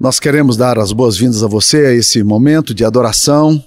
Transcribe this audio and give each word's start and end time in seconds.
Nós 0.00 0.18
queremos 0.18 0.56
dar 0.56 0.78
as 0.78 0.92
boas-vindas 0.92 1.42
a 1.42 1.46
você 1.46 1.84
a 1.84 1.92
esse 1.92 2.22
momento 2.22 2.72
de 2.72 2.86
adoração. 2.86 3.62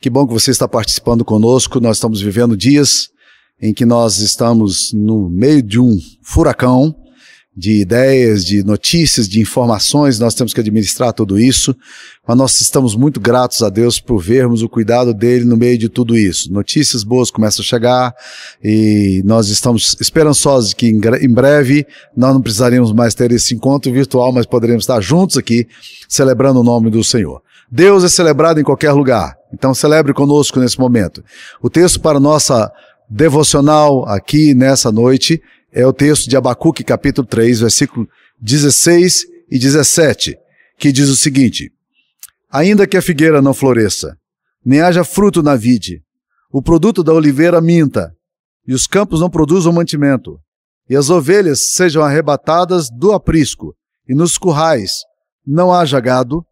Que 0.00 0.08
bom 0.08 0.24
que 0.24 0.32
você 0.32 0.52
está 0.52 0.68
participando 0.68 1.24
conosco. 1.24 1.80
Nós 1.80 1.96
estamos 1.96 2.20
vivendo 2.20 2.56
dias 2.56 3.08
em 3.60 3.74
que 3.74 3.84
nós 3.84 4.18
estamos 4.18 4.92
no 4.92 5.28
meio 5.28 5.60
de 5.60 5.80
um 5.80 5.98
furacão 6.22 6.94
de 7.56 7.80
ideias, 7.80 8.44
de 8.44 8.64
notícias, 8.64 9.28
de 9.28 9.40
informações, 9.40 10.18
nós 10.18 10.34
temos 10.34 10.52
que 10.52 10.60
administrar 10.60 11.12
tudo 11.12 11.38
isso, 11.38 11.74
mas 12.26 12.36
nós 12.36 12.60
estamos 12.60 12.96
muito 12.96 13.20
gratos 13.20 13.62
a 13.62 13.70
Deus 13.70 14.00
por 14.00 14.20
vermos 14.20 14.62
o 14.62 14.68
cuidado 14.68 15.14
dele 15.14 15.44
no 15.44 15.56
meio 15.56 15.78
de 15.78 15.88
tudo 15.88 16.18
isso. 16.18 16.52
Notícias 16.52 17.04
boas 17.04 17.30
começam 17.30 17.62
a 17.62 17.66
chegar 17.66 18.14
e 18.62 19.22
nós 19.24 19.48
estamos 19.48 19.96
esperançosos 20.00 20.74
que 20.74 20.88
em 20.88 21.32
breve 21.32 21.86
nós 22.16 22.34
não 22.34 22.42
precisaremos 22.42 22.92
mais 22.92 23.14
ter 23.14 23.30
esse 23.30 23.54
encontro 23.54 23.92
virtual, 23.92 24.32
mas 24.32 24.46
poderemos 24.46 24.82
estar 24.82 25.00
juntos 25.00 25.36
aqui 25.36 25.68
celebrando 26.08 26.60
o 26.60 26.64
nome 26.64 26.90
do 26.90 27.04
Senhor. 27.04 27.40
Deus 27.70 28.02
é 28.02 28.08
celebrado 28.08 28.60
em 28.60 28.64
qualquer 28.64 28.92
lugar, 28.92 29.36
então 29.52 29.72
celebre 29.72 30.12
conosco 30.12 30.58
nesse 30.58 30.78
momento. 30.78 31.22
O 31.62 31.70
texto 31.70 32.00
para 32.00 32.18
nossa 32.18 32.70
devocional 33.08 34.08
aqui 34.08 34.54
nessa 34.54 34.90
noite 34.90 35.40
é 35.74 35.84
o 35.84 35.92
texto 35.92 36.30
de 36.30 36.36
Abacuque, 36.36 36.84
capítulo 36.84 37.26
3, 37.26 37.60
versículo 37.60 38.08
16 38.40 39.24
e 39.50 39.58
17, 39.58 40.38
que 40.78 40.92
diz 40.92 41.08
o 41.08 41.16
seguinte: 41.16 41.72
Ainda 42.48 42.86
que 42.86 42.96
a 42.96 43.02
figueira 43.02 43.42
não 43.42 43.52
floresça, 43.52 44.16
nem 44.64 44.80
haja 44.80 45.02
fruto 45.02 45.42
na 45.42 45.56
vide, 45.56 46.00
o 46.52 46.62
produto 46.62 47.02
da 47.02 47.12
oliveira 47.12 47.60
minta, 47.60 48.14
e 48.66 48.72
os 48.72 48.86
campos 48.86 49.20
não 49.20 49.28
produzam 49.28 49.72
mantimento, 49.72 50.38
e 50.88 50.94
as 50.94 51.10
ovelhas 51.10 51.72
sejam 51.72 52.04
arrebatadas 52.04 52.88
do 52.88 53.12
aprisco, 53.12 53.74
e 54.08 54.14
nos 54.14 54.38
currais 54.38 54.92
não 55.44 55.72
haja 55.72 55.98
gado, 55.98 56.44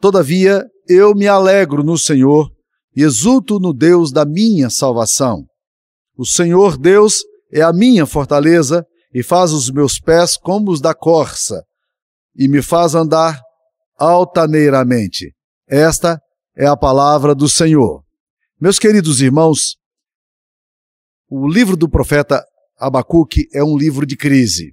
todavia 0.00 0.64
eu 0.88 1.14
me 1.14 1.26
alegro 1.26 1.82
no 1.82 1.98
Senhor 1.98 2.48
e 2.94 3.02
exulto 3.02 3.58
no 3.58 3.72
Deus 3.72 4.12
da 4.12 4.24
minha 4.24 4.70
salvação. 4.70 5.44
O 6.16 6.24
Senhor 6.24 6.78
Deus 6.78 7.22
é 7.52 7.62
a 7.62 7.72
minha 7.72 8.06
fortaleza 8.06 8.84
e 9.12 9.22
faz 9.22 9.52
os 9.52 9.70
meus 9.70 9.98
pés 9.98 10.36
como 10.36 10.70
os 10.70 10.80
da 10.80 10.94
corça 10.94 11.64
e 12.36 12.46
me 12.48 12.62
faz 12.62 12.94
andar 12.94 13.40
altaneiramente. 13.96 15.34
Esta 15.66 16.20
é 16.56 16.66
a 16.66 16.76
palavra 16.76 17.34
do 17.34 17.48
Senhor. 17.48 18.02
Meus 18.60 18.78
queridos 18.78 19.20
irmãos, 19.20 19.76
o 21.28 21.48
livro 21.48 21.76
do 21.76 21.88
profeta 21.88 22.44
Abacuque 22.78 23.48
é 23.52 23.62
um 23.62 23.76
livro 23.76 24.06
de 24.06 24.16
crise. 24.16 24.72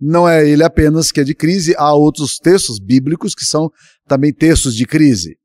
Não 0.00 0.28
é 0.28 0.46
ele 0.46 0.62
apenas 0.62 1.10
que 1.10 1.20
é 1.20 1.24
de 1.24 1.34
crise, 1.34 1.74
há 1.78 1.94
outros 1.94 2.38
textos 2.38 2.78
bíblicos 2.78 3.34
que 3.34 3.44
são 3.44 3.70
também 4.06 4.32
textos 4.32 4.74
de 4.74 4.84
crise. 4.84 5.36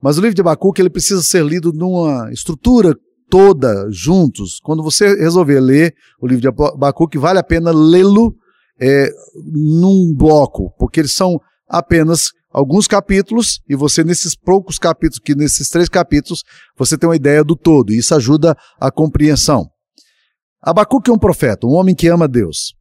Mas 0.00 0.16
o 0.16 0.20
livro 0.20 0.34
de 0.34 0.40
Abacuque 0.40 0.80
ele 0.80 0.90
precisa 0.90 1.22
ser 1.22 1.44
lido 1.44 1.72
numa 1.72 2.30
estrutura 2.32 2.94
toda 3.34 3.88
juntos. 3.90 4.60
Quando 4.62 4.80
você 4.80 5.12
resolver 5.16 5.58
ler 5.58 5.92
o 6.20 6.26
livro 6.28 6.40
de 6.40 6.46
Abacuque, 6.46 7.18
vale 7.18 7.40
a 7.40 7.42
pena 7.42 7.72
lê-lo 7.72 8.32
é, 8.80 9.08
num 9.44 10.14
bloco, 10.16 10.72
porque 10.78 11.00
eles 11.00 11.14
são 11.14 11.40
apenas 11.68 12.28
alguns 12.52 12.86
capítulos 12.86 13.60
e 13.68 13.74
você 13.74 14.04
nesses 14.04 14.36
poucos 14.36 14.78
capítulos, 14.78 15.18
que 15.18 15.34
nesses 15.34 15.68
três 15.68 15.88
capítulos, 15.88 16.44
você 16.78 16.96
tem 16.96 17.08
uma 17.08 17.16
ideia 17.16 17.42
do 17.42 17.56
todo 17.56 17.92
e 17.92 17.98
isso 17.98 18.14
ajuda 18.14 18.56
a 18.80 18.88
compreensão. 18.88 19.66
Abacuque 20.62 21.10
é 21.10 21.12
um 21.12 21.18
profeta, 21.18 21.66
um 21.66 21.72
homem 21.72 21.92
que 21.92 22.06
ama 22.06 22.28
Deus. 22.28 22.72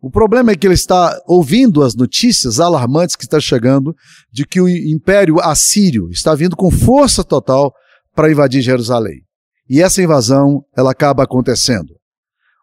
O 0.00 0.10
problema 0.10 0.52
é 0.52 0.56
que 0.56 0.66
ele 0.66 0.72
está 0.72 1.20
ouvindo 1.26 1.82
as 1.82 1.94
notícias 1.94 2.60
alarmantes 2.60 3.14
que 3.14 3.24
estão 3.24 3.38
chegando 3.38 3.94
de 4.32 4.46
que 4.46 4.58
o 4.58 4.66
império 4.66 5.38
assírio 5.38 6.08
está 6.08 6.34
vindo 6.34 6.56
com 6.56 6.70
força 6.70 7.22
total 7.22 7.74
para 8.14 8.30
invadir 8.30 8.62
Jerusalém. 8.62 9.20
E 9.68 9.80
essa 9.80 10.02
invasão, 10.02 10.64
ela 10.76 10.90
acaba 10.90 11.22
acontecendo. 11.22 11.94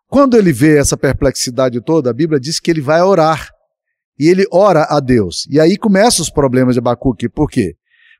Quando 0.07 0.35
ele 0.37 0.51
vê 0.51 0.77
essa 0.77 0.97
perplexidade 0.97 1.81
toda, 1.81 2.09
a 2.09 2.13
Bíblia 2.13 2.39
diz 2.39 2.59
que 2.59 2.71
ele 2.71 2.81
vai 2.81 3.01
orar. 3.01 3.49
E 4.17 4.27
ele 4.27 4.45
ora 4.51 4.85
a 4.89 4.99
Deus. 4.99 5.47
E 5.49 5.59
aí 5.59 5.77
começam 5.77 6.23
os 6.23 6.29
problemas 6.29 6.75
de 6.75 6.79
Abacuque. 6.79 7.29
Por 7.29 7.49
quê? 7.49 7.75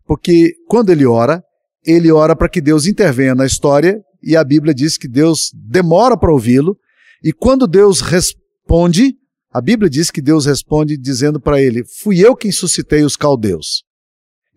Porque 0.06 0.53
quando 0.68 0.91
ele 0.91 1.06
ora, 1.06 1.44
ele 1.85 2.12
ora 2.12 2.35
para 2.35 2.50
que 2.50 2.62
Deus 2.62 2.85
intervenha 2.85 3.35
na 3.35 3.45
história, 3.45 4.00
e 4.22 4.35
a 4.35 4.44
Bíblia 4.44 4.73
diz 4.73 4.97
que 4.97 5.07
Deus 5.07 5.51
demora 5.53 6.18
para 6.18 6.31
ouvi-lo, 6.31 6.78
e 7.23 7.34
quando 7.34 7.68
Deus 7.68 8.01
responde, 8.01 9.16
a 9.51 9.62
Bíblia 9.62 9.89
diz 9.89 10.12
que 10.12 10.22
Deus 10.22 10.45
responde 10.45 10.97
dizendo 10.97 11.39
para 11.39 11.62
ele: 11.62 11.84
Fui 12.01 12.19
eu 12.19 12.35
quem 12.35 12.51
suscitei 12.51 13.03
os 13.03 13.16
caldeus. 13.16 13.84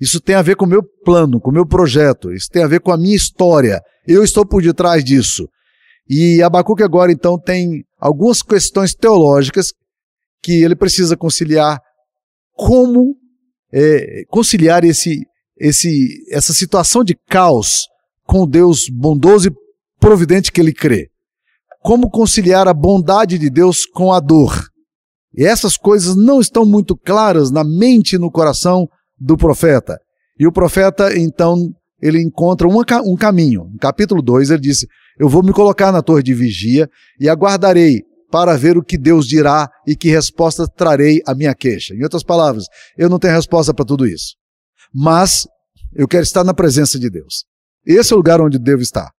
Isso 0.00 0.20
tem 0.20 0.34
a 0.34 0.42
ver 0.42 0.56
com 0.56 0.64
o 0.64 0.68
meu 0.68 0.82
plano, 1.04 1.40
com 1.40 1.50
o 1.50 1.54
meu 1.54 1.66
projeto, 1.66 2.32
isso 2.32 2.48
tem 2.50 2.62
a 2.62 2.66
ver 2.66 2.80
com 2.80 2.92
a 2.92 2.96
minha 2.96 3.16
história. 3.16 3.80
Eu 4.06 4.22
estou 4.22 4.46
por 4.46 4.62
detrás 4.62 5.04
disso. 5.04 5.48
E 6.08 6.42
Abacuque 6.42 6.82
agora 6.82 7.12
então 7.12 7.38
tem 7.38 7.84
algumas 7.98 8.42
questões 8.42 8.94
teológicas 8.94 9.72
que 10.42 10.62
ele 10.62 10.74
precisa 10.74 11.16
conciliar 11.16 11.80
como 12.52 13.16
é, 13.72 14.24
conciliar 14.28 14.84
esse, 14.84 15.22
esse, 15.58 16.24
essa 16.30 16.52
situação 16.52 17.02
de 17.02 17.16
caos 17.28 17.86
com 18.24 18.42
o 18.42 18.46
Deus 18.46 18.88
bondoso 18.90 19.48
e 19.48 19.52
providente 19.98 20.52
que 20.52 20.60
ele 20.60 20.72
crê. 20.72 21.08
Como 21.80 22.10
conciliar 22.10 22.68
a 22.68 22.74
bondade 22.74 23.38
de 23.38 23.48
Deus 23.48 23.86
com 23.86 24.12
a 24.12 24.20
dor. 24.20 24.68
E 25.34 25.44
essas 25.44 25.76
coisas 25.76 26.14
não 26.14 26.40
estão 26.40 26.66
muito 26.66 26.96
claras 26.96 27.50
na 27.50 27.64
mente 27.64 28.16
e 28.16 28.18
no 28.18 28.30
coração 28.30 28.86
do 29.18 29.36
profeta. 29.36 29.98
E 30.38 30.46
o 30.46 30.52
profeta, 30.52 31.16
então, 31.18 31.72
ele 32.02 32.20
encontra 32.20 32.66
uma, 32.66 32.84
um 33.04 33.16
caminho. 33.16 33.68
No 33.72 33.78
capítulo 33.78 34.20
2, 34.20 34.50
ele 34.50 34.60
disse: 34.60 34.88
Eu 35.18 35.28
vou 35.28 35.42
me 35.42 35.52
colocar 35.52 35.92
na 35.92 36.02
torre 36.02 36.22
de 36.22 36.34
vigia 36.34 36.88
e 37.20 37.28
aguardarei 37.28 38.02
para 38.30 38.56
ver 38.56 38.76
o 38.76 38.82
que 38.82 38.98
Deus 38.98 39.26
dirá 39.26 39.68
e 39.86 39.94
que 39.94 40.08
resposta 40.08 40.66
trarei 40.66 41.20
à 41.26 41.34
minha 41.34 41.54
queixa. 41.54 41.94
Em 41.94 42.02
outras 42.02 42.24
palavras, 42.24 42.64
eu 42.96 43.08
não 43.08 43.18
tenho 43.18 43.34
resposta 43.34 43.72
para 43.72 43.84
tudo 43.84 44.06
isso. 44.06 44.34
Mas 44.92 45.46
eu 45.94 46.08
quero 46.08 46.22
estar 46.22 46.42
na 46.42 46.54
presença 46.54 46.98
de 46.98 47.08
Deus. 47.08 47.44
Esse 47.86 48.12
é 48.12 48.14
o 48.14 48.18
lugar 48.18 48.40
onde 48.40 48.58
devo 48.58 48.82
estar. 48.82 49.10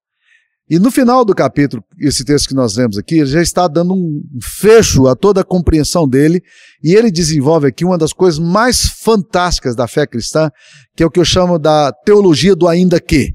E 0.73 0.79
no 0.79 0.91
final 0.91 1.23
do 1.23 1.35
capítulo, 1.35 1.85
esse 2.01 2.25
texto 2.25 2.49
que 2.49 2.55
nós 2.55 2.79
lemos 2.79 2.97
aqui, 2.97 3.17
ele 3.17 3.27
já 3.27 3.43
está 3.43 3.69
dando 3.69 3.93
um 3.93 4.23
fecho 4.41 5.07
a 5.07 5.15
toda 5.15 5.43
a 5.43 5.45
compreensão 5.45 6.09
dele, 6.09 6.43
e 6.83 6.95
ele 6.95 7.11
desenvolve 7.11 7.67
aqui 7.67 7.85
uma 7.85 7.99
das 7.99 8.15
coisas 8.15 8.41
mais 8.41 8.87
fantásticas 9.05 9.77
da 9.77 9.87
fé 9.87 10.07
cristã, 10.07 10.51
que 10.97 11.03
é 11.03 11.07
o 11.07 11.11
que 11.11 11.21
eu 11.21 11.27
chamo 11.27 11.59
da 11.59 11.93
teologia 11.93 12.57
do 12.57 12.67
ainda 12.67 12.99
que. 12.99 13.35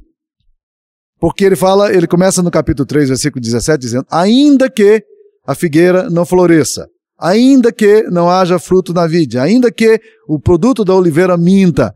Porque 1.20 1.46
ele 1.46 1.56
fala, 1.56 1.94
ele 1.94 2.08
começa 2.08 2.42
no 2.42 2.50
capítulo 2.50 2.88
3, 2.88 3.10
versículo 3.10 3.40
17, 3.40 3.80
dizendo: 3.80 4.08
Ainda 4.10 4.68
que 4.68 5.04
a 5.46 5.54
figueira 5.54 6.10
não 6.10 6.26
floresça, 6.26 6.88
ainda 7.20 7.72
que 7.72 8.02
não 8.10 8.32
haja 8.32 8.58
fruto 8.58 8.96
na 8.96 9.06
vide, 9.06 9.38
ainda 9.38 9.72
que 9.72 10.02
o 10.28 10.40
produto 10.40 10.84
da 10.84 10.96
oliveira 10.96 11.38
minta. 11.38 11.94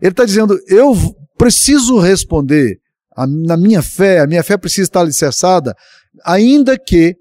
Ele 0.00 0.10
está 0.10 0.24
dizendo: 0.24 0.58
Eu 0.68 0.96
preciso 1.36 1.98
responder 1.98 2.78
a, 3.18 3.26
na 3.26 3.56
minha 3.56 3.82
fé, 3.82 4.20
a 4.20 4.26
minha 4.28 4.44
fé 4.44 4.56
precisa 4.56 4.84
estar 4.84 5.00
alicerçada, 5.00 5.74
ainda 6.24 6.78
que 6.78 7.16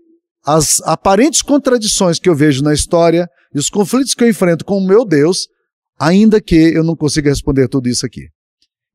as 0.45 0.79
aparentes 0.81 1.41
contradições 1.41 2.19
que 2.19 2.29
eu 2.29 2.35
vejo 2.35 2.63
na 2.63 2.73
história 2.73 3.27
e 3.53 3.57
os 3.57 3.67
conflitos 3.67 4.13
que 4.13 4.23
eu 4.23 4.29
enfrento 4.29 4.63
com 4.63 4.77
o 4.77 4.85
meu 4.87 5.03
Deus, 5.03 5.47
ainda 5.99 6.39
que 6.39 6.55
eu 6.55 6.83
não 6.83 6.95
consiga 6.95 7.31
responder 7.31 7.67
tudo 7.67 7.89
isso 7.89 8.05
aqui. 8.05 8.27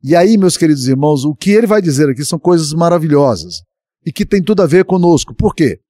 E 0.04 0.14
aí, 0.14 0.38
meus 0.38 0.56
queridos 0.56 0.86
irmãos, 0.86 1.24
o 1.24 1.34
que 1.34 1.50
ele 1.50 1.66
vai 1.66 1.82
dizer 1.82 2.08
aqui 2.08 2.24
são 2.24 2.38
coisas 2.38 2.72
maravilhosas 2.72 3.56
e 4.06 4.12
que 4.12 4.24
tem 4.24 4.42
tudo 4.42 4.62
a 4.62 4.66
ver 4.66 4.84
conosco. 4.84 5.34
Por 5.34 5.54
quê? 5.54 5.80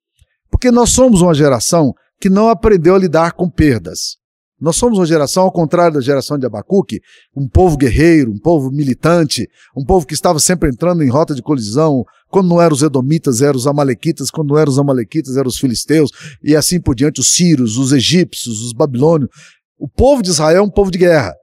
Porque 0.50 0.70
nós 0.70 0.90
somos 0.90 1.20
uma 1.20 1.34
geração 1.34 1.92
que 2.20 2.30
não 2.30 2.48
aprendeu 2.48 2.94
a 2.94 2.98
lidar 2.98 3.32
com 3.32 3.50
perdas. 3.50 4.16
Nós 4.62 4.76
somos 4.76 4.96
uma 4.96 5.04
geração, 5.04 5.42
ao 5.42 5.50
contrário 5.50 5.94
da 5.94 6.00
geração 6.00 6.38
de 6.38 6.46
Abacuque, 6.46 7.00
um 7.36 7.48
povo 7.48 7.76
guerreiro, 7.76 8.30
um 8.30 8.38
povo 8.38 8.70
militante, 8.70 9.48
um 9.76 9.84
povo 9.84 10.06
que 10.06 10.14
estava 10.14 10.38
sempre 10.38 10.70
entrando 10.70 11.02
em 11.02 11.10
rota 11.10 11.34
de 11.34 11.42
colisão. 11.42 12.04
Quando 12.30 12.48
não 12.48 12.62
eram 12.62 12.72
os 12.72 12.80
edomitas, 12.80 13.42
eram 13.42 13.56
os 13.56 13.66
amalequitas, 13.66 14.30
quando 14.30 14.50
não 14.50 14.58
eram 14.58 14.70
os 14.70 14.78
amalequitas, 14.78 15.36
eram 15.36 15.48
os 15.48 15.58
filisteus, 15.58 16.12
e 16.44 16.54
assim 16.54 16.80
por 16.80 16.94
diante, 16.94 17.20
os 17.20 17.32
sírios, 17.32 17.76
os 17.76 17.90
egípcios, 17.90 18.62
os 18.62 18.72
babilônios. 18.72 19.30
O 19.76 19.88
povo 19.88 20.22
de 20.22 20.30
Israel 20.30 20.58
é 20.58 20.62
um 20.62 20.70
povo 20.70 20.92
de 20.92 20.98
guerra. 20.98 21.34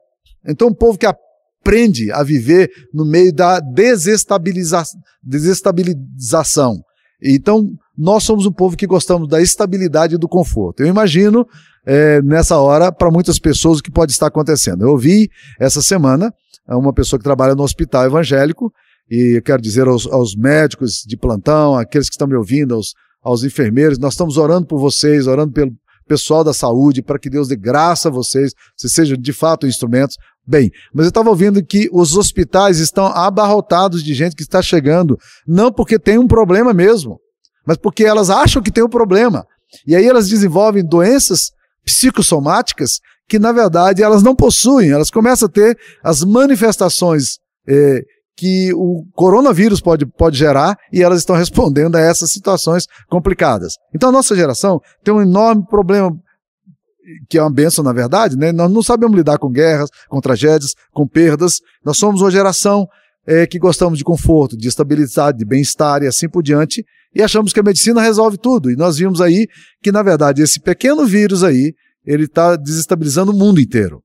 Então, 0.48 0.69
um 0.69 0.74
povo 0.74 0.98
que 0.98 1.06
aprende 1.06 2.10
a 2.13 2.24
viver 2.24 2.71
no 2.94 3.04
meio 3.04 3.33
da 3.33 3.60
desestabiliza 3.60 4.81
desestabilização. 5.21 6.81
Então, 7.21 7.68
nós 7.98 8.24
somos 8.24 8.45
um 8.45 8.51
povo 8.54 8.77
que 8.77 8.88
gostamos 8.88 9.27
da 9.27 9.42
estabilidade 9.42 10.16
e 10.16 10.18
do 10.18 10.30
conforto. 10.30 10.80
Eu 10.80 10.88
imagino 10.88 11.45
é, 11.89 12.21
nessa 12.21 12.59
hora 12.59 12.91
para 12.91 13.09
muitas 13.09 13.39
pessoas 13.39 13.80
o 13.80 13.83
que 13.83 13.89
pode 13.89 14.12
estar 14.12 14.27
acontecendo. 14.27 14.83
Eu 14.83 14.89
ouvi 14.89 15.27
essa 15.59 15.81
semana 15.81 16.31
uma 16.68 16.94
pessoa 16.94 17.19
que 17.19 17.24
trabalha 17.24 17.56
no 17.56 17.63
hospital 17.63 18.06
evangélico, 18.06 18.71
e 19.09 19.38
eu 19.38 19.41
quero 19.41 19.59
dizer 19.59 19.88
aos, 19.88 20.06
aos 20.06 20.36
médicos 20.36 21.03
de 21.03 21.18
plantão, 21.18 21.75
aqueles 21.75 22.07
que 22.07 22.13
estão 22.13 22.27
me 22.27 22.36
ouvindo, 22.36 22.75
aos, 22.75 22.94
aos 23.24 23.44
enfermeiros, 23.44 23.97
nós 23.97 24.13
estamos 24.13 24.38
orando 24.38 24.68
por 24.68 24.80
vocês, 24.80 25.25
orando 25.25 25.51
pelo, 25.51 25.71
pessoal 26.07 26.44
da 26.44 26.53
saúde, 26.53 27.01
para 27.01 27.19
que 27.19 27.30
Deus 27.30 27.47
dê 27.47 27.56
graça 27.56 28.09
a 28.09 28.12
vocês, 28.12 28.51
vocês 28.75 28.94
sejam 28.94 29.18
de 29.18 29.33
fato 29.33 29.68
instrumentos. 29.68 30.15
Bem, 30.45 30.71
mas 30.94 31.06
eu 31.06 31.09
estava 31.09 31.30
ouvindo 31.30 31.63
que 31.63 31.88
os 31.92 32.18
hospitais 32.18 32.80
estão 32.80 33.06
abarrotados 33.06 34.03
de 34.03 34.13
gente 34.13 34.35
que 34.35 34.42
está 34.42 34.62
chegando, 34.62 35.18
não 35.47 35.71
porque 35.71 36.00
tem 36.00 36.18
um 36.18 36.27
problema 36.27 36.74
mesmo, 36.74 37.19
mas 37.65 37.77
porque 37.77 38.03
elas 38.03 38.30
acham 38.30 38.62
que 38.62 38.71
tem 38.71 38.83
um 38.83 38.89
problema. 38.89 39.45
E 39.88 39.95
aí 39.95 40.06
elas 40.06 40.27
desenvolvem 40.27 40.83
doenças 40.83 41.51
psicossomáticas 41.86 43.00
que, 43.28 43.38
na 43.40 43.52
verdade, 43.52 44.02
elas 44.02 44.24
não 44.24 44.36
possuem, 44.36 44.90
elas 44.90 45.12
começam 45.12 45.48
a 45.48 45.52
ter 45.52 45.78
as 46.04 46.24
manifestações 46.24 47.38
eh, 47.68 48.02
que 48.40 48.74
o 48.74 49.06
coronavírus 49.14 49.81
pode, 49.81 50.06
pode 50.06 50.38
gerar 50.38 50.78
e 50.94 51.04
elas 51.04 51.20
estão 51.20 51.36
respondendo 51.38 51.98
a 51.98 52.00
essas 52.00 52.31
situações 52.31 52.86
complicadas. 53.10 53.74
Então 53.94 54.10
a 54.10 54.12
nossa 54.14 54.34
geração 54.34 54.80
tem 55.04 55.14
um 55.14 55.22
enorme 55.22 55.66
problema, 55.68 56.12
que 57.30 57.38
é 57.38 57.42
uma 57.42 57.52
benção 57.52 57.84
na 57.84 57.92
verdade, 57.92 58.38
né? 58.38 58.54
Nós 58.54 58.72
não 58.72 58.81
sabemos 58.81 59.18
lidar 59.18 59.38
com 59.38 59.52
guerras, 59.52 59.90
com 60.08 60.22
tragédias, 60.22 60.74
com 60.94 61.06
perdas. 61.06 61.60
Nós 61.84 61.98
somos 61.98 62.22
uma 62.22 62.31
geração 62.31 62.88
é, 63.28 63.46
que 63.46 63.60
gostamos 63.60 63.98
de 63.98 64.06
conforto, 64.06 64.56
de 64.56 64.68
estabilidade, 64.68 65.38
de 65.38 65.46
bem-estar 65.46 66.02
e 66.02 66.08
assim 66.08 66.30
por 66.30 66.42
diante, 66.42 66.86
e 67.13 67.21
achamos 67.21 67.51
que 67.51 67.59
a 67.59 67.63
medicina 67.63 68.01
resolve 68.01 68.38
tudo. 68.38 68.71
E 68.71 68.75
nós 68.75 68.97
vimos 68.97 69.21
aí 69.21 69.47
que, 69.81 69.91
na 69.91 70.03
verdade, 70.03 70.41
esse 70.41 70.59
pequeno 70.59 71.06
vírus 71.06 71.44
aí, 71.44 71.73
ele 72.06 72.25
está 72.25 72.56
desestabilizando 72.56 73.31
o 73.31 73.35
mundo 73.35 73.59
inteiro. 73.59 74.01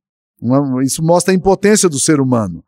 Isso 0.82 1.02
mostra 1.02 1.32
a 1.32 1.36
impotência 1.36 1.88
do 1.88 1.98
ser 1.98 2.20
humano. 2.20 2.62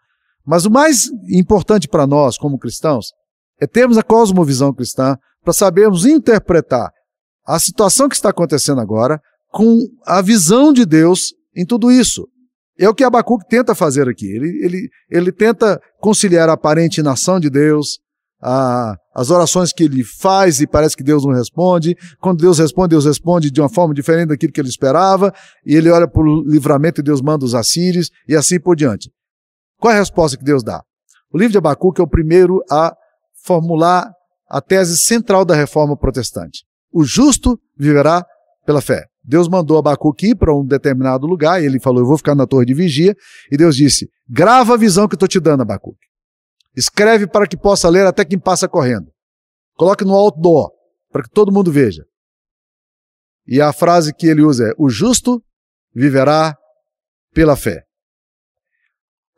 Mas 0.44 0.64
o 0.64 0.70
mais 0.70 1.10
importante 1.28 1.88
para 1.88 2.06
nós, 2.06 2.38
como 2.38 2.58
cristãos, 2.58 3.06
é 3.60 3.66
termos 3.66 3.98
a 3.98 4.02
cosmovisão 4.02 4.72
cristã 4.72 5.16
para 5.42 5.52
sabermos 5.52 6.04
interpretar 6.04 6.90
a 7.46 7.58
situação 7.58 8.08
que 8.08 8.14
está 8.14 8.30
acontecendo 8.30 8.80
agora 8.80 9.20
com 9.50 9.78
a 10.04 10.20
visão 10.20 10.72
de 10.72 10.84
Deus 10.84 11.32
em 11.54 11.64
tudo 11.64 11.90
isso. 11.90 12.26
É 12.78 12.88
o 12.88 12.94
que 12.94 13.04
Abacuque 13.04 13.48
tenta 13.48 13.74
fazer 13.74 14.08
aqui. 14.08 14.26
Ele, 14.26 14.64
ele, 14.64 14.88
ele 15.10 15.32
tenta 15.32 15.80
conciliar 15.98 16.48
a 16.48 16.52
aparente 16.52 17.00
inação 17.00 17.40
de 17.40 17.48
Deus, 17.48 17.98
a, 18.42 18.94
as 19.16 19.30
orações 19.30 19.72
que 19.72 19.82
ele 19.82 20.04
faz 20.04 20.60
e 20.60 20.66
parece 20.66 20.94
que 20.94 21.02
Deus 21.02 21.24
não 21.24 21.32
responde. 21.32 21.96
Quando 22.20 22.38
Deus 22.38 22.58
responde, 22.58 22.90
Deus 22.90 23.06
responde 23.06 23.50
de 23.50 23.62
uma 23.62 23.68
forma 23.70 23.94
diferente 23.94 24.28
daquilo 24.28 24.52
que 24.52 24.60
ele 24.60 24.68
esperava. 24.68 25.32
E 25.64 25.74
ele 25.74 25.88
olha 25.88 26.06
para 26.06 26.20
o 26.20 26.42
livramento 26.46 27.00
e 27.00 27.02
Deus 27.02 27.22
manda 27.22 27.42
os 27.42 27.54
assírios 27.54 28.10
e 28.28 28.36
assim 28.36 28.60
por 28.60 28.76
diante. 28.76 29.10
Qual 29.80 29.90
é 29.90 29.96
a 29.96 30.00
resposta 30.00 30.36
que 30.36 30.44
Deus 30.44 30.62
dá? 30.62 30.82
O 31.32 31.38
livro 31.38 31.52
de 31.52 31.56
Abacuque 31.56 31.98
é 31.98 32.04
o 32.04 32.06
primeiro 32.06 32.62
a 32.70 32.94
formular 33.42 34.12
a 34.50 34.60
tese 34.60 34.98
central 34.98 35.46
da 35.46 35.54
reforma 35.54 35.96
protestante. 35.96 36.66
O 36.92 37.02
justo 37.02 37.58
viverá 37.74 38.22
pela 38.66 38.82
fé. 38.82 39.06
Deus 39.24 39.48
mandou 39.48 39.78
Abacuque 39.78 40.28
ir 40.28 40.34
para 40.34 40.54
um 40.54 40.64
determinado 40.64 41.26
lugar, 41.26 41.62
e 41.62 41.64
ele 41.64 41.80
falou: 41.80 42.00
Eu 42.00 42.06
vou 42.06 42.18
ficar 42.18 42.34
na 42.34 42.46
torre 42.46 42.66
de 42.66 42.74
vigia. 42.74 43.14
E 43.50 43.56
Deus 43.56 43.74
disse: 43.74 44.08
Grava 44.28 44.74
a 44.74 44.76
visão 44.76 45.08
que 45.08 45.14
eu 45.14 45.16
estou 45.16 45.28
te 45.28 45.40
dando, 45.40 45.62
Abacuque. 45.62 46.06
Escreve 46.76 47.26
para 47.26 47.46
que 47.46 47.56
possa 47.56 47.88
ler 47.88 48.06
até 48.06 48.24
quem 48.24 48.38
passa 48.38 48.68
correndo. 48.68 49.10
Coloque 49.74 50.04
no 50.04 50.14
outdoor, 50.14 50.70
para 51.10 51.22
que 51.22 51.30
todo 51.30 51.52
mundo 51.52 51.72
veja. 51.72 52.04
E 53.46 53.60
a 53.60 53.72
frase 53.72 54.14
que 54.14 54.26
ele 54.26 54.42
usa 54.42 54.68
é: 54.68 54.72
O 54.76 54.88
justo 54.88 55.42
viverá 55.94 56.54
pela 57.32 57.56
fé. 57.56 57.82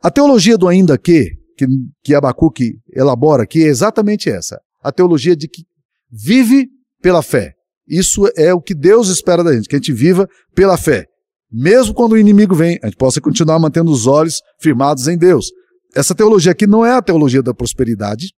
A 0.01 0.09
teologia 0.09 0.57
do 0.57 0.67
ainda 0.67 0.97
que, 0.97 1.31
que, 1.57 1.65
que 2.03 2.15
Abacuque 2.15 2.79
elabora 2.93 3.43
aqui, 3.43 3.63
é 3.63 3.67
exatamente 3.67 4.29
essa. 4.29 4.59
A 4.81 4.91
teologia 4.91 5.35
de 5.35 5.47
que 5.47 5.63
vive 6.09 6.67
pela 7.01 7.21
fé. 7.21 7.53
Isso 7.87 8.29
é 8.37 8.53
o 8.53 8.61
que 8.61 8.73
Deus 8.73 9.09
espera 9.09 9.43
da 9.43 9.53
gente, 9.53 9.67
que 9.67 9.75
a 9.75 9.79
gente 9.79 9.91
viva 9.93 10.27
pela 10.55 10.77
fé. 10.77 11.05
Mesmo 11.51 11.93
quando 11.93 12.13
o 12.13 12.17
inimigo 12.17 12.55
vem, 12.55 12.79
a 12.83 12.87
gente 12.87 12.97
possa 12.97 13.19
continuar 13.19 13.59
mantendo 13.59 13.91
os 13.91 14.05
olhos 14.05 14.41
firmados 14.61 15.07
em 15.07 15.17
Deus. 15.17 15.51
Essa 15.99 16.15
teologia 16.15 16.53
aqui 16.53 16.65
não 16.65 16.85
é 16.85 16.93
a 16.93 17.01
teologia 17.01 17.43
da 17.43 17.53
prosperidade, 17.53 18.31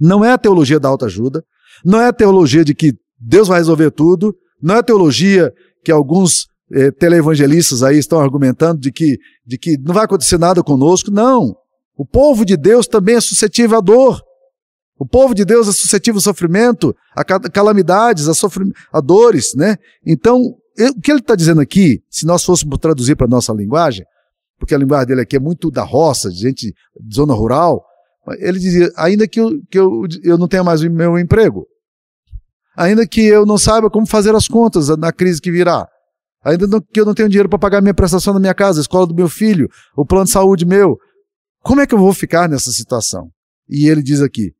não 0.00 0.24
é 0.24 0.32
a 0.32 0.38
teologia 0.38 0.80
da 0.80 0.88
autoajuda, 0.88 1.44
não 1.84 2.00
é 2.00 2.08
a 2.08 2.12
teologia 2.14 2.64
de 2.64 2.74
que 2.74 2.94
Deus 3.20 3.46
vai 3.46 3.58
resolver 3.58 3.90
tudo, 3.90 4.34
não 4.62 4.76
é 4.76 4.78
a 4.78 4.82
teologia 4.82 5.52
que 5.84 5.92
alguns 5.92 6.46
eh, 6.72 6.90
televangelistas 6.92 7.82
aí 7.82 7.98
estão 7.98 8.18
argumentando 8.18 8.80
de 8.80 8.90
que, 8.90 9.18
de 9.44 9.58
que 9.58 9.76
não 9.76 9.92
vai 9.92 10.06
acontecer 10.06 10.38
nada 10.38 10.62
conosco. 10.62 11.10
Não. 11.10 11.54
O 11.94 12.06
povo 12.06 12.42
de 12.42 12.56
Deus 12.56 12.86
também 12.86 13.16
é 13.16 13.20
suscetível 13.20 13.76
à 13.76 13.80
dor. 13.82 14.22
O 14.98 15.06
povo 15.06 15.34
de 15.34 15.44
Deus 15.44 15.68
é 15.68 15.72
suscetível 15.72 16.16
ao 16.16 16.22
sofrimento, 16.22 16.96
a 17.14 17.22
calamidades, 17.50 18.28
a, 18.28 18.32
a 18.94 19.00
dores, 19.02 19.54
né? 19.54 19.76
Então, 20.06 20.40
o 20.40 21.00
que 21.02 21.12
ele 21.12 21.20
está 21.20 21.34
dizendo 21.34 21.60
aqui, 21.60 22.02
se 22.10 22.24
nós 22.24 22.42
fôssemos 22.42 22.78
traduzir 22.78 23.14
para 23.14 23.26
a 23.26 23.30
nossa 23.30 23.52
linguagem, 23.52 24.06
porque 24.58 24.74
a 24.74 24.78
linguagem 24.78 25.08
dele 25.08 25.20
aqui 25.20 25.36
é 25.36 25.40
muito 25.40 25.70
da 25.70 25.82
roça, 25.82 26.30
de 26.30 26.38
gente 26.38 26.74
de 27.00 27.14
zona 27.14 27.34
rural, 27.34 27.84
ele 28.38 28.58
dizia, 28.58 28.90
ainda 28.96 29.28
que 29.28 29.40
eu, 29.40 29.50
que 29.70 29.78
eu, 29.78 30.02
eu 30.24 30.36
não 30.36 30.48
tenha 30.48 30.64
mais 30.64 30.82
o 30.82 30.90
meu 30.90 31.18
emprego, 31.18 31.66
ainda 32.76 33.06
que 33.06 33.20
eu 33.20 33.46
não 33.46 33.58
saiba 33.58 33.90
como 33.90 34.06
fazer 34.06 34.34
as 34.34 34.48
contas 34.48 34.88
na 34.96 35.12
crise 35.12 35.40
que 35.40 35.50
virá, 35.50 35.88
Ainda 36.46 36.64
não, 36.68 36.80
que 36.80 37.00
eu 37.00 37.04
não 37.04 37.12
tenho 37.12 37.28
dinheiro 37.28 37.48
para 37.48 37.58
pagar 37.58 37.82
minha 37.82 37.92
prestação 37.92 38.32
da 38.32 38.38
minha 38.38 38.54
casa, 38.54 38.78
a 38.78 38.82
escola 38.82 39.04
do 39.04 39.16
meu 39.16 39.28
filho, 39.28 39.68
o 39.96 40.06
plano 40.06 40.26
de 40.26 40.30
saúde 40.30 40.64
meu. 40.64 40.96
Como 41.60 41.80
é 41.80 41.86
que 41.88 41.92
eu 41.92 41.98
vou 41.98 42.12
ficar 42.14 42.48
nessa 42.48 42.70
situação? 42.70 43.32
E 43.68 43.88
ele 43.88 44.00
diz 44.00 44.22
aqui: 44.22 44.52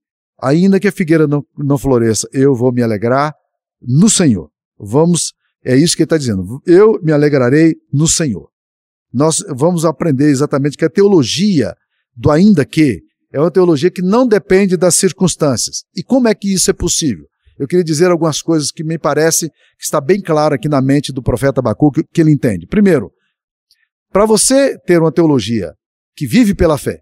ainda 0.43 0.81
que 0.81 0.88
a 0.88 0.93
figueira 0.93 1.28
não, 1.28 1.44
não 1.56 1.78
floresça, 1.78 2.28
eu 2.32 2.56
vou 2.56 2.72
me 2.72 2.82
alegrar 2.82 3.32
no 3.81 4.10
Senhor. 4.10 4.50
Vamos, 4.76 5.32
é 5.64 5.76
isso 5.76 5.94
que 5.94 6.02
ele 6.02 6.06
está 6.06 6.19
dizendo. 6.19 6.60
Eu 6.66 7.00
me 7.04 7.12
alegrarei 7.12 7.76
no 7.93 8.08
Senhor. 8.08 8.48
Nós 9.17 9.43
vamos 9.49 9.87
aprender 9.87 10.29
exatamente 10.29 10.77
que 10.77 10.85
a 10.85 10.91
teologia 10.91 11.75
do 12.15 12.31
ainda 12.31 12.67
que 12.67 13.01
é 13.33 13.41
uma 13.41 13.51
teologia 13.51 13.91
que 13.91 14.03
não 14.03 14.29
depende 14.29 14.77
das 14.77 14.95
circunstâncias. 14.95 15.85
E 15.97 16.03
como 16.03 16.29
é 16.29 16.35
que 16.35 16.53
isso 16.53 16.71
é 16.71 16.75
possível? 16.75 17.25
eu 17.59 17.67
queria 17.67 17.85
dizer 17.85 18.11
algumas 18.11 18.43
coisas 18.43 18.71
que 18.71 18.85
me 18.85 18.99
parece 18.99 19.49
que 19.49 19.85
está 19.85 20.01
bem 20.01 20.21
claro 20.21 20.55
aqui 20.55 20.69
na 20.69 20.83
mente 20.83 21.13
do 21.13 21.23
profeta 21.23 21.61
Abacuque 21.61 22.05
que 22.13 22.21
ele 22.21 22.31
entende. 22.31 22.67
Primeiro, 22.67 23.11
para 24.13 24.27
você 24.27 24.79
ter 24.81 25.01
uma 25.01 25.13
teologia 25.13 25.73
que 26.15 26.27
vive 26.27 26.55
pela 26.55 26.77
fé, 26.77 27.01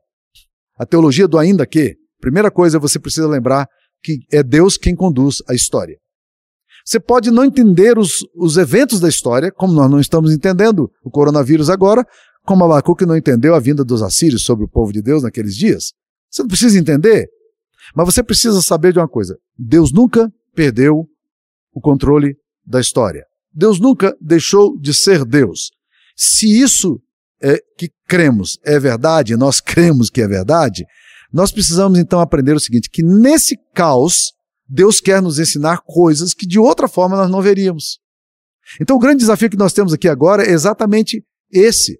a 0.78 0.86
teologia 0.86 1.26
do 1.26 1.38
ainda 1.38 1.66
que, 1.66 1.96
primeira 2.20 2.50
coisa 2.50 2.78
você 2.78 2.98
precisa 2.98 3.26
lembrar 3.26 3.66
que 4.02 4.20
é 4.32 4.42
Deus 4.42 4.76
quem 4.76 4.94
conduz 4.94 5.42
a 5.48 5.54
história. 5.54 5.96
Você 6.84 7.00
pode 7.00 7.30
não 7.30 7.44
entender 7.44 7.98
os, 7.98 8.18
os 8.36 8.56
eventos 8.56 9.00
da 9.00 9.08
história, 9.08 9.50
como 9.50 9.72
nós 9.72 9.90
não 9.90 9.98
estamos 9.98 10.32
entendendo 10.32 10.90
o 11.02 11.10
coronavírus 11.10 11.70
agora, 11.70 12.06
como 12.44 12.64
Abacuque 12.64 13.06
não 13.06 13.16
entendeu 13.16 13.54
a 13.54 13.60
vinda 13.60 13.82
dos 13.82 14.02
assírios 14.02 14.44
sobre 14.44 14.66
o 14.66 14.68
povo 14.68 14.92
de 14.92 15.00
Deus 15.00 15.22
naqueles 15.22 15.56
dias. 15.56 15.92
Você 16.30 16.42
não 16.42 16.48
precisa 16.48 16.78
entender. 16.78 17.26
Mas 17.94 18.06
você 18.06 18.22
precisa 18.22 18.60
saber 18.60 18.92
de 18.92 18.98
uma 18.98 19.08
coisa: 19.08 19.36
Deus 19.58 19.92
nunca 19.92 20.30
perdeu 20.54 21.06
o 21.72 21.80
controle 21.80 22.36
da 22.66 22.80
história. 22.80 23.24
Deus 23.52 23.80
nunca 23.80 24.14
deixou 24.20 24.78
de 24.78 24.92
ser 24.92 25.24
Deus. 25.24 25.70
Se 26.16 26.60
isso 26.60 27.00
é 27.42 27.58
que 27.76 27.90
cremos 28.06 28.58
é 28.64 28.78
verdade, 28.78 29.36
nós 29.36 29.60
cremos 29.60 30.10
que 30.10 30.20
é 30.20 30.28
verdade, 30.28 30.84
nós 31.32 31.50
precisamos 31.50 31.98
então 31.98 32.20
aprender 32.20 32.54
o 32.54 32.60
seguinte: 32.60 32.90
que 32.90 33.02
nesse 33.02 33.56
caos, 33.74 34.32
Deus 34.68 35.00
quer 35.00 35.20
nos 35.20 35.38
ensinar 35.38 35.82
coisas 35.84 36.34
que 36.34 36.46
de 36.46 36.58
outra 36.58 36.88
forma 36.88 37.16
nós 37.16 37.30
não 37.30 37.42
veríamos. 37.42 37.98
Então 38.80 38.96
o 38.96 38.98
grande 38.98 39.18
desafio 39.18 39.50
que 39.50 39.56
nós 39.56 39.72
temos 39.72 39.92
aqui 39.92 40.08
agora 40.08 40.42
é 40.42 40.50
exatamente 40.50 41.22
esse 41.52 41.98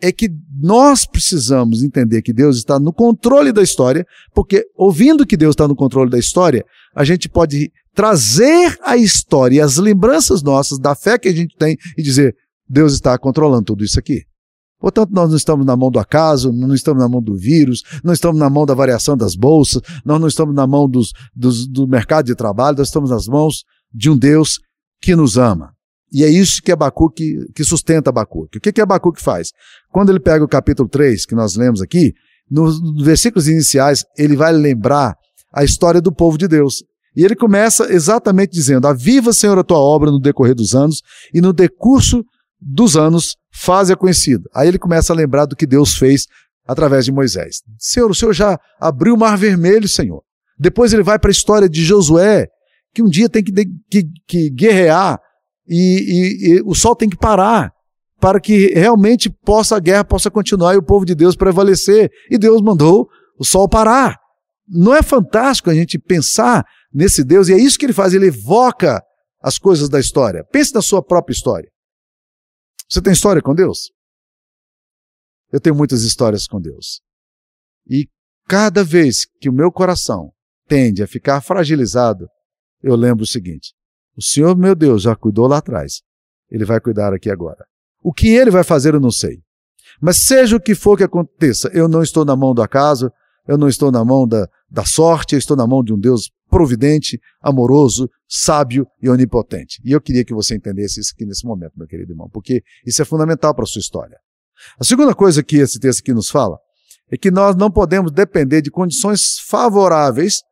é 0.00 0.12
que 0.12 0.30
nós 0.60 1.04
precisamos 1.04 1.82
entender 1.82 2.22
que 2.22 2.32
Deus 2.32 2.56
está 2.56 2.78
no 2.78 2.92
controle 2.92 3.52
da 3.52 3.62
história, 3.62 4.06
porque 4.32 4.64
ouvindo 4.76 5.26
que 5.26 5.36
Deus 5.36 5.54
está 5.54 5.66
no 5.66 5.74
controle 5.74 6.08
da 6.08 6.18
história, 6.18 6.64
a 6.94 7.04
gente 7.04 7.28
pode 7.28 7.72
trazer 7.92 8.78
a 8.82 8.96
história 8.96 9.56
e 9.56 9.60
as 9.60 9.76
lembranças 9.76 10.40
nossas 10.40 10.78
da 10.78 10.94
fé 10.94 11.18
que 11.18 11.28
a 11.28 11.34
gente 11.34 11.56
tem 11.56 11.76
e 11.96 12.02
dizer: 12.02 12.34
Deus 12.68 12.92
está 12.92 13.18
controlando 13.18 13.64
tudo 13.64 13.84
isso 13.84 13.98
aqui. 13.98 14.22
Portanto, 14.80 15.10
nós 15.12 15.28
não 15.28 15.36
estamos 15.36 15.66
na 15.66 15.76
mão 15.76 15.90
do 15.90 15.98
acaso, 15.98 16.52
não 16.52 16.74
estamos 16.74 17.02
na 17.02 17.08
mão 17.08 17.20
do 17.20 17.36
vírus, 17.36 17.82
não 18.04 18.12
estamos 18.12 18.38
na 18.38 18.48
mão 18.48 18.64
da 18.64 18.74
variação 18.74 19.16
das 19.16 19.34
bolsas, 19.34 19.82
nós 20.04 20.20
não 20.20 20.28
estamos 20.28 20.54
na 20.54 20.66
mão 20.66 20.88
dos, 20.88 21.12
dos, 21.34 21.66
do 21.66 21.86
mercado 21.86 22.26
de 22.26 22.34
trabalho, 22.34 22.78
nós 22.78 22.88
estamos 22.88 23.10
nas 23.10 23.26
mãos 23.26 23.64
de 23.92 24.08
um 24.08 24.16
Deus 24.16 24.60
que 25.00 25.16
nos 25.16 25.36
ama. 25.36 25.72
E 26.12 26.24
é 26.24 26.28
isso 26.28 26.62
que 26.62 26.72
Abacuque, 26.72 27.36
que 27.54 27.64
sustenta 27.64 28.10
Abacuque. 28.10 28.58
O 28.58 28.60
que, 28.60 28.72
que 28.72 28.80
Abacuque 28.80 29.22
faz? 29.22 29.50
Quando 29.90 30.10
ele 30.10 30.20
pega 30.20 30.44
o 30.44 30.48
capítulo 30.48 30.88
3, 30.88 31.26
que 31.26 31.34
nós 31.34 31.56
lemos 31.56 31.82
aqui, 31.82 32.14
nos 32.50 32.80
versículos 33.02 33.46
iniciais, 33.46 34.04
ele 34.16 34.36
vai 34.36 34.52
lembrar 34.52 35.14
a 35.52 35.64
história 35.64 36.00
do 36.00 36.12
povo 36.12 36.38
de 36.38 36.48
Deus. 36.48 36.82
E 37.14 37.24
ele 37.24 37.34
começa 37.34 37.92
exatamente 37.92 38.52
dizendo: 38.52 38.86
Aviva, 38.86 39.32
Senhor, 39.32 39.58
a 39.58 39.64
tua 39.64 39.78
obra 39.78 40.10
no 40.10 40.20
decorrer 40.20 40.54
dos 40.54 40.74
anos, 40.74 41.02
e 41.34 41.40
no 41.40 41.52
decurso 41.52 42.24
dos 42.60 42.96
anos, 42.96 43.36
faze-a 43.52 43.96
conhecida. 43.96 44.48
Aí 44.54 44.68
ele 44.68 44.78
começa 44.78 45.12
a 45.12 45.16
lembrar 45.16 45.46
do 45.46 45.56
que 45.56 45.66
Deus 45.66 45.96
fez 45.96 46.26
através 46.66 47.04
de 47.04 47.12
Moisés. 47.12 47.62
Senhor, 47.78 48.10
o 48.10 48.14
Senhor 48.14 48.32
já 48.32 48.58
abriu 48.80 49.14
o 49.14 49.18
mar 49.18 49.36
vermelho, 49.36 49.88
Senhor. 49.88 50.22
Depois 50.58 50.92
ele 50.92 51.02
vai 51.02 51.18
para 51.18 51.30
a 51.30 51.32
história 51.32 51.68
de 51.68 51.84
Josué, 51.84 52.48
que 52.92 53.02
um 53.02 53.08
dia 53.08 53.28
tem 53.28 53.42
que, 53.42 53.52
que, 53.90 54.04
que 54.26 54.50
guerrear 54.50 55.18
e, 55.66 55.76
e, 55.76 56.48
e 56.48 56.62
o 56.64 56.74
sol 56.74 56.96
tem 56.96 57.08
que 57.08 57.16
parar 57.16 57.72
para 58.20 58.40
que 58.40 58.72
realmente 58.74 59.30
possa 59.30 59.76
a 59.76 59.80
guerra 59.80 60.04
possa 60.04 60.30
continuar 60.30 60.74
e 60.74 60.78
o 60.78 60.82
povo 60.82 61.04
de 61.04 61.14
Deus 61.14 61.36
prevalecer. 61.36 62.10
E 62.30 62.36
Deus 62.36 62.60
mandou 62.60 63.08
o 63.38 63.44
sol 63.44 63.68
parar. 63.68 64.18
Não 64.68 64.94
é 64.94 65.02
fantástico 65.02 65.70
a 65.70 65.74
gente 65.74 65.98
pensar 65.98 66.64
nesse 66.92 67.22
Deus? 67.24 67.48
E 67.48 67.54
é 67.54 67.58
isso 67.58 67.78
que 67.78 67.86
ele 67.86 67.92
faz, 67.92 68.12
ele 68.12 68.26
evoca 68.26 69.00
as 69.42 69.58
coisas 69.58 69.88
da 69.88 70.00
história. 70.00 70.44
Pense 70.52 70.74
na 70.74 70.82
sua 70.82 71.02
própria 71.02 71.32
história. 71.32 71.68
Você 72.88 73.02
tem 73.02 73.12
história 73.12 73.42
com 73.42 73.54
Deus? 73.54 73.92
Eu 75.52 75.60
tenho 75.60 75.76
muitas 75.76 76.02
histórias 76.02 76.46
com 76.46 76.60
Deus. 76.60 77.00
E 77.86 78.08
cada 78.46 78.82
vez 78.82 79.26
que 79.40 79.48
o 79.48 79.52
meu 79.52 79.70
coração 79.70 80.32
tende 80.66 81.02
a 81.02 81.06
ficar 81.06 81.40
fragilizado, 81.40 82.28
eu 82.82 82.94
lembro 82.94 83.24
o 83.24 83.26
seguinte: 83.26 83.74
o 84.16 84.22
Senhor, 84.22 84.56
meu 84.56 84.74
Deus, 84.74 85.02
já 85.02 85.14
cuidou 85.14 85.46
lá 85.46 85.58
atrás. 85.58 86.02
Ele 86.50 86.64
vai 86.64 86.80
cuidar 86.80 87.12
aqui 87.12 87.30
agora. 87.30 87.66
O 88.02 88.12
que 88.12 88.28
ele 88.28 88.50
vai 88.50 88.64
fazer, 88.64 88.94
eu 88.94 89.00
não 89.00 89.10
sei. 89.10 89.42
Mas 90.00 90.24
seja 90.24 90.56
o 90.56 90.60
que 90.60 90.74
for 90.74 90.96
que 90.96 91.04
aconteça, 91.04 91.68
eu 91.74 91.88
não 91.88 92.02
estou 92.02 92.24
na 92.24 92.36
mão 92.36 92.54
do 92.54 92.62
acaso, 92.62 93.10
eu 93.46 93.58
não 93.58 93.68
estou 93.68 93.90
na 93.90 94.04
mão 94.04 94.26
da, 94.26 94.48
da 94.70 94.84
sorte, 94.84 95.34
eu 95.34 95.38
estou 95.38 95.56
na 95.56 95.66
mão 95.66 95.82
de 95.82 95.92
um 95.92 95.98
Deus 95.98 96.30
providente, 96.48 97.20
amoroso, 97.42 98.08
sábio 98.28 98.86
e 99.00 99.08
onipotente. 99.08 99.80
E 99.84 99.92
eu 99.92 100.00
queria 100.00 100.24
que 100.24 100.34
você 100.34 100.54
entendesse 100.54 101.00
isso 101.00 101.12
aqui 101.14 101.24
nesse 101.24 101.46
momento, 101.46 101.72
meu 101.76 101.86
querido 101.86 102.12
irmão, 102.12 102.28
porque 102.30 102.62
isso 102.86 103.00
é 103.00 103.04
fundamental 103.04 103.54
para 103.54 103.64
a 103.64 103.66
sua 103.66 103.80
história. 103.80 104.18
A 104.78 104.84
segunda 104.84 105.14
coisa 105.14 105.42
que 105.42 105.56
esse 105.56 105.78
texto 105.78 106.00
aqui 106.00 106.12
nos 106.12 106.28
fala 106.28 106.58
é 107.10 107.16
que 107.16 107.30
nós 107.30 107.56
não 107.56 107.70
podemos 107.70 108.10
depender 108.10 108.60
de 108.60 108.70
condições 108.70 109.38
favoráveis 109.46 110.42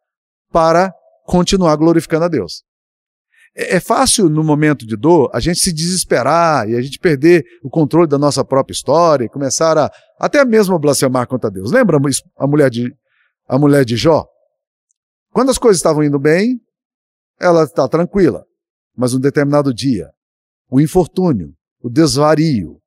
para 0.50 0.92
continuar 1.26 1.76
glorificando 1.76 2.24
a 2.24 2.28
Deus. 2.28 2.62
É, 3.54 3.76
é 3.76 3.80
fácil, 3.80 4.28
no 4.28 4.44
momento 4.44 4.86
de 4.86 4.96
dor, 4.96 5.30
a 5.34 5.40
gente 5.40 5.58
se 5.58 5.72
desesperar 5.72 6.68
e 6.68 6.76
a 6.76 6.80
gente 6.80 6.98
perder 6.98 7.44
o 7.62 7.70
controle 7.70 8.08
da 8.08 8.18
nossa 8.18 8.44
própria 8.44 8.72
história 8.72 9.24
e 9.24 9.28
começar 9.28 9.76
a 9.76 9.90
até 10.18 10.44
mesmo 10.44 10.78
blasfemar 10.78 11.26
contra 11.26 11.50
Deus. 11.50 11.72
Lembra 11.72 11.98
a 12.38 12.46
mulher 12.46 12.70
de, 12.70 12.94
a 13.46 13.58
mulher 13.58 13.84
de 13.84 13.96
Jó? 13.96 14.26
Quando 15.32 15.50
as 15.50 15.58
coisas 15.58 15.78
estavam 15.78 16.02
indo 16.02 16.18
bem, 16.18 16.60
ela 17.38 17.64
está 17.64 17.88
tranquila. 17.88 18.44
Mas 18.96 19.12
um 19.12 19.20
determinado 19.20 19.74
dia, 19.74 20.10
o 20.70 20.80
infortúnio, 20.80 21.54
o 21.80 21.90
desvario, 21.90 22.80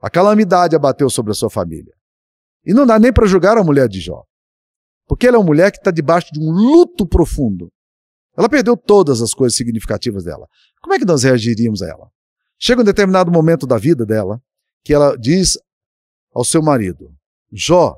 a 0.00 0.10
calamidade 0.10 0.74
abateu 0.74 1.08
sobre 1.08 1.32
a 1.32 1.34
sua 1.34 1.48
família. 1.48 1.94
E 2.64 2.74
não 2.74 2.84
dá 2.84 2.98
nem 2.98 3.12
para 3.12 3.26
julgar 3.26 3.56
a 3.56 3.62
mulher 3.62 3.88
de 3.88 4.00
Jó. 4.00 4.24
Porque 5.06 5.26
ela 5.26 5.36
é 5.36 5.38
uma 5.38 5.46
mulher 5.46 5.70
que 5.70 5.78
está 5.78 5.90
debaixo 5.90 6.32
de 6.32 6.40
um 6.40 6.50
luto 6.50 7.06
profundo. 7.06 7.70
Ela 8.36 8.48
perdeu 8.48 8.76
todas 8.76 9.22
as 9.22 9.32
coisas 9.32 9.56
significativas 9.56 10.24
dela. 10.24 10.46
Como 10.82 10.94
é 10.94 10.98
que 10.98 11.04
nós 11.04 11.22
reagiríamos 11.22 11.80
a 11.80 11.88
ela? 11.88 12.10
Chega 12.58 12.80
um 12.80 12.84
determinado 12.84 13.30
momento 13.30 13.66
da 13.66 13.78
vida 13.78 14.04
dela 14.04 14.40
que 14.84 14.92
ela 14.92 15.16
diz 15.16 15.58
ao 16.34 16.44
seu 16.44 16.62
marido: 16.62 17.14
Jó, 17.52 17.96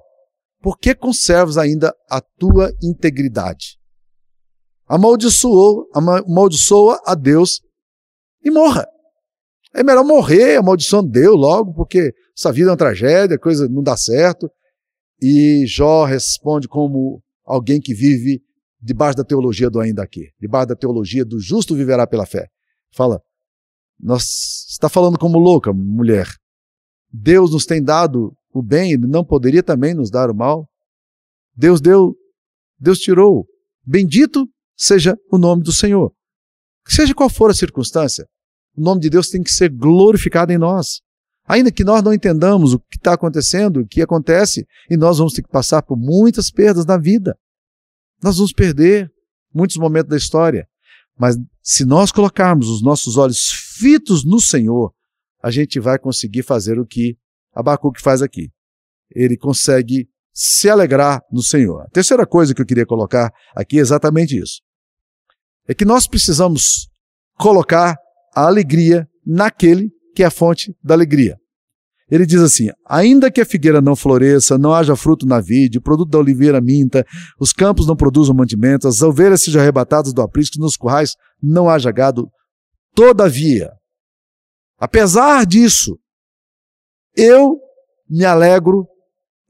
por 0.60 0.78
que 0.78 0.94
conservas 0.94 1.56
ainda 1.56 1.94
a 2.10 2.20
tua 2.20 2.72
integridade? 2.82 3.78
Amaldiçoou, 4.86 5.88
amaldiçoa 5.94 7.00
a 7.04 7.14
Deus 7.14 7.60
e 8.42 8.50
morra. 8.50 8.86
É 9.74 9.82
melhor 9.82 10.04
morrer, 10.04 10.56
amaldiçoando 10.56 11.10
Deus 11.10 11.36
logo, 11.36 11.74
porque 11.74 12.12
essa 12.36 12.50
vida 12.50 12.70
é 12.70 12.72
uma 12.72 12.76
tragédia, 12.76 13.38
coisa 13.38 13.68
não 13.68 13.82
dá 13.82 13.96
certo. 13.96 14.50
E 15.20 15.64
Jó 15.66 16.04
responde 16.04 16.66
como 16.66 17.22
alguém 17.44 17.80
que 17.80 17.92
vive 17.92 18.40
debaixo 18.80 19.16
da 19.16 19.24
teologia 19.24 19.68
do 19.68 19.80
ainda 19.80 20.02
aqui, 20.02 20.30
debaixo 20.40 20.68
da 20.68 20.76
teologia 20.76 21.24
do 21.24 21.38
justo 21.40 21.74
viverá 21.74 22.06
pela 22.06 22.24
fé. 22.24 22.48
Fala, 22.94 23.20
nós 24.00 24.22
está 24.70 24.88
falando 24.88 25.18
como 25.18 25.38
louca, 25.38 25.72
mulher. 25.72 26.28
Deus 27.12 27.50
nos 27.50 27.66
tem 27.66 27.82
dado 27.82 28.32
o 28.58 28.62
bem, 28.62 28.92
ele 28.92 29.06
não 29.06 29.24
poderia 29.24 29.62
também 29.62 29.94
nos 29.94 30.10
dar 30.10 30.30
o 30.30 30.34
mal? 30.34 30.68
Deus 31.54 31.80
deu, 31.80 32.14
Deus 32.78 32.98
tirou. 32.98 33.46
Bendito 33.84 34.48
seja 34.76 35.16
o 35.30 35.38
nome 35.38 35.62
do 35.62 35.72
Senhor. 35.72 36.12
Seja 36.86 37.14
qual 37.14 37.28
for 37.28 37.50
a 37.50 37.54
circunstância, 37.54 38.26
o 38.76 38.80
nome 38.80 39.00
de 39.00 39.10
Deus 39.10 39.28
tem 39.28 39.42
que 39.42 39.52
ser 39.52 39.70
glorificado 39.70 40.52
em 40.52 40.58
nós. 40.58 41.00
Ainda 41.46 41.72
que 41.72 41.82
nós 41.82 42.02
não 42.02 42.12
entendamos 42.12 42.74
o 42.74 42.78
que 42.78 42.96
está 42.96 43.14
acontecendo, 43.14 43.80
o 43.80 43.86
que 43.86 44.02
acontece, 44.02 44.66
e 44.88 44.96
nós 44.96 45.18
vamos 45.18 45.32
ter 45.32 45.42
que 45.42 45.48
passar 45.48 45.82
por 45.82 45.96
muitas 45.96 46.50
perdas 46.50 46.84
na 46.86 46.98
vida. 46.98 47.36
Nós 48.22 48.36
vamos 48.36 48.52
perder 48.52 49.10
muitos 49.52 49.76
momentos 49.76 50.10
da 50.10 50.16
história. 50.16 50.68
Mas 51.18 51.36
se 51.62 51.84
nós 51.84 52.12
colocarmos 52.12 52.68
os 52.68 52.82
nossos 52.82 53.16
olhos 53.16 53.50
fitos 53.50 54.24
no 54.24 54.40
Senhor, 54.40 54.92
a 55.42 55.50
gente 55.50 55.80
vai 55.80 55.98
conseguir 55.98 56.42
fazer 56.42 56.78
o 56.78 56.86
que 56.86 57.16
Abacuque 57.54 58.00
faz 58.00 58.22
aqui. 58.22 58.50
Ele 59.14 59.36
consegue 59.36 60.08
se 60.32 60.68
alegrar 60.68 61.20
no 61.32 61.42
Senhor. 61.42 61.82
A 61.82 61.90
terceira 61.90 62.26
coisa 62.26 62.54
que 62.54 62.62
eu 62.62 62.66
queria 62.66 62.86
colocar 62.86 63.32
aqui 63.54 63.78
é 63.78 63.80
exatamente 63.80 64.38
isso. 64.38 64.60
É 65.66 65.74
que 65.74 65.84
nós 65.84 66.06
precisamos 66.06 66.88
colocar 67.36 67.96
a 68.34 68.46
alegria 68.46 69.08
naquele 69.26 69.90
que 70.14 70.22
é 70.22 70.26
a 70.26 70.30
fonte 70.30 70.74
da 70.82 70.94
alegria. 70.94 71.36
Ele 72.10 72.24
diz 72.24 72.40
assim: 72.40 72.68
ainda 72.86 73.30
que 73.30 73.40
a 73.40 73.46
figueira 73.46 73.80
não 73.80 73.94
floresça, 73.94 74.56
não 74.56 74.72
haja 74.72 74.96
fruto 74.96 75.26
na 75.26 75.40
vide, 75.40 75.78
o 75.78 75.82
produto 75.82 76.10
da 76.10 76.18
oliveira 76.18 76.60
minta, 76.60 77.04
os 77.38 77.52
campos 77.52 77.86
não 77.86 77.96
produzam 77.96 78.34
mantimentos, 78.34 78.86
as 78.86 79.02
ovelhas 79.02 79.42
sejam 79.42 79.60
arrebatadas 79.60 80.12
do 80.12 80.22
aprisco, 80.22 80.58
nos 80.58 80.76
currais 80.76 81.14
não 81.42 81.68
haja 81.68 81.90
gado, 81.90 82.30
todavia, 82.94 83.70
apesar 84.78 85.44
disso, 85.44 85.98
eu 87.16 87.60
me 88.08 88.24
alegro. 88.24 88.86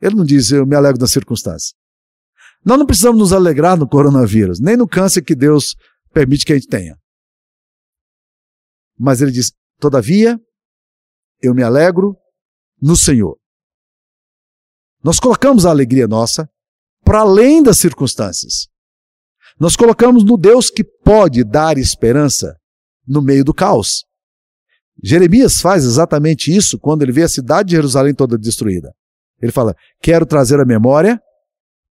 Ele 0.01 0.15
não 0.15 0.25
diz 0.25 0.51
eu 0.51 0.67
me 0.67 0.77
alegro 0.77 0.99
das 0.99 1.11
circunstâncias. 1.11 1.75
Nós 2.65 2.79
não 2.79 2.87
precisamos 2.87 3.19
nos 3.19 3.33
alegrar 3.33 3.77
no 3.77 3.89
coronavírus, 3.89 4.61
nem 4.61 4.77
no 4.77 4.89
câncer 4.89 5.23
que 5.23 5.35
Deus 5.35 5.77
permite 6.13 6.45
que 6.45 6.53
a 6.53 6.57
gente 6.57 6.69
tenha. 6.69 6.97
Mas 8.99 9.23
ele 9.23 9.31
diz: 9.31 9.53
todavia, 9.79 10.39
eu 11.41 11.55
me 11.55 11.63
alegro 11.63 12.17
no 12.81 12.97
Senhor. 12.97 13.39
Nós 15.03 15.21
colocamos 15.21 15.65
a 15.65 15.71
alegria 15.71 16.09
nossa 16.09 16.49
para 17.05 17.21
além 17.21 17.63
das 17.63 17.79
circunstâncias. 17.79 18.69
Nós 19.59 19.77
colocamos 19.77 20.25
no 20.25 20.37
Deus 20.37 20.71
que 20.71 20.85
pode 20.85 21.45
dar 21.45 21.79
esperança 21.79 22.57
no 23.07 23.23
meio 23.23 23.45
do 23.45 23.55
caos. 23.55 24.05
Jeremias 25.03 25.61
faz 25.61 25.85
exatamente 25.85 26.55
isso 26.55 26.79
quando 26.79 27.03
ele 27.03 27.13
vê 27.13 27.23
a 27.23 27.29
cidade 27.29 27.71
de 27.71 27.77
Jerusalém 27.77 28.15
toda 28.15 28.37
destruída. 28.37 28.93
Ele 29.41 29.53
fala: 29.53 29.75
Quero 30.01 30.27
trazer 30.27 30.61
à 30.61 30.65
memória 30.65 31.21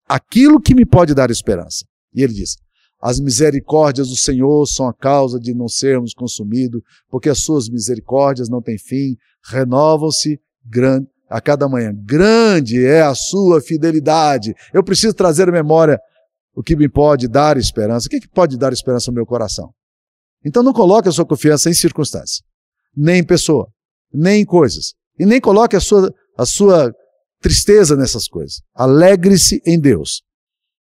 aquilo 0.07 0.61
que 0.61 0.75
me 0.75 0.85
pode 0.85 1.13
dar 1.13 1.31
esperança. 1.31 1.85
E 2.13 2.21
ele 2.21 2.33
diz: 2.33 2.57
As 3.01 3.19
misericórdias 3.19 4.09
do 4.09 4.15
Senhor 4.15 4.65
são 4.67 4.87
a 4.87 4.93
causa 4.93 5.39
de 5.39 5.53
não 5.53 5.67
sermos 5.67 6.13
consumidos, 6.13 6.81
porque 7.09 7.29
as 7.29 7.39
suas 7.39 7.69
misericórdias 7.69 8.49
não 8.49 8.61
têm 8.61 8.77
fim, 8.77 9.15
renovam-se 9.45 10.39
a 11.29 11.41
cada 11.41 11.67
manhã. 11.67 11.93
Grande 11.95 12.85
é 12.85 13.01
a 13.01 13.15
sua 13.15 13.61
fidelidade. 13.61 14.53
Eu 14.73 14.83
preciso 14.83 15.13
trazer 15.13 15.49
à 15.49 15.51
memória 15.51 15.99
o 16.53 16.61
que 16.61 16.75
me 16.75 16.89
pode 16.89 17.27
dar 17.27 17.57
esperança. 17.57 18.07
O 18.07 18.09
que, 18.09 18.19
que 18.19 18.27
pode 18.27 18.57
dar 18.57 18.73
esperança 18.73 19.09
ao 19.09 19.15
meu 19.15 19.25
coração? 19.25 19.73
Então 20.43 20.61
não 20.61 20.73
coloque 20.73 21.07
a 21.07 21.11
sua 21.11 21.25
confiança 21.25 21.69
em 21.69 21.73
circunstâncias, 21.73 22.41
nem 22.95 23.19
em 23.19 23.25
pessoa, 23.25 23.67
nem 24.13 24.41
em 24.41 24.45
coisas. 24.45 24.93
E 25.19 25.25
nem 25.25 25.39
coloque 25.39 25.75
a 25.75 25.79
sua, 25.79 26.13
a 26.37 26.45
sua 26.45 26.93
tristeza 27.41 27.95
nessas 27.95 28.27
coisas. 28.27 28.61
Alegre-se 28.73 29.61
em 29.65 29.79
Deus. 29.79 30.21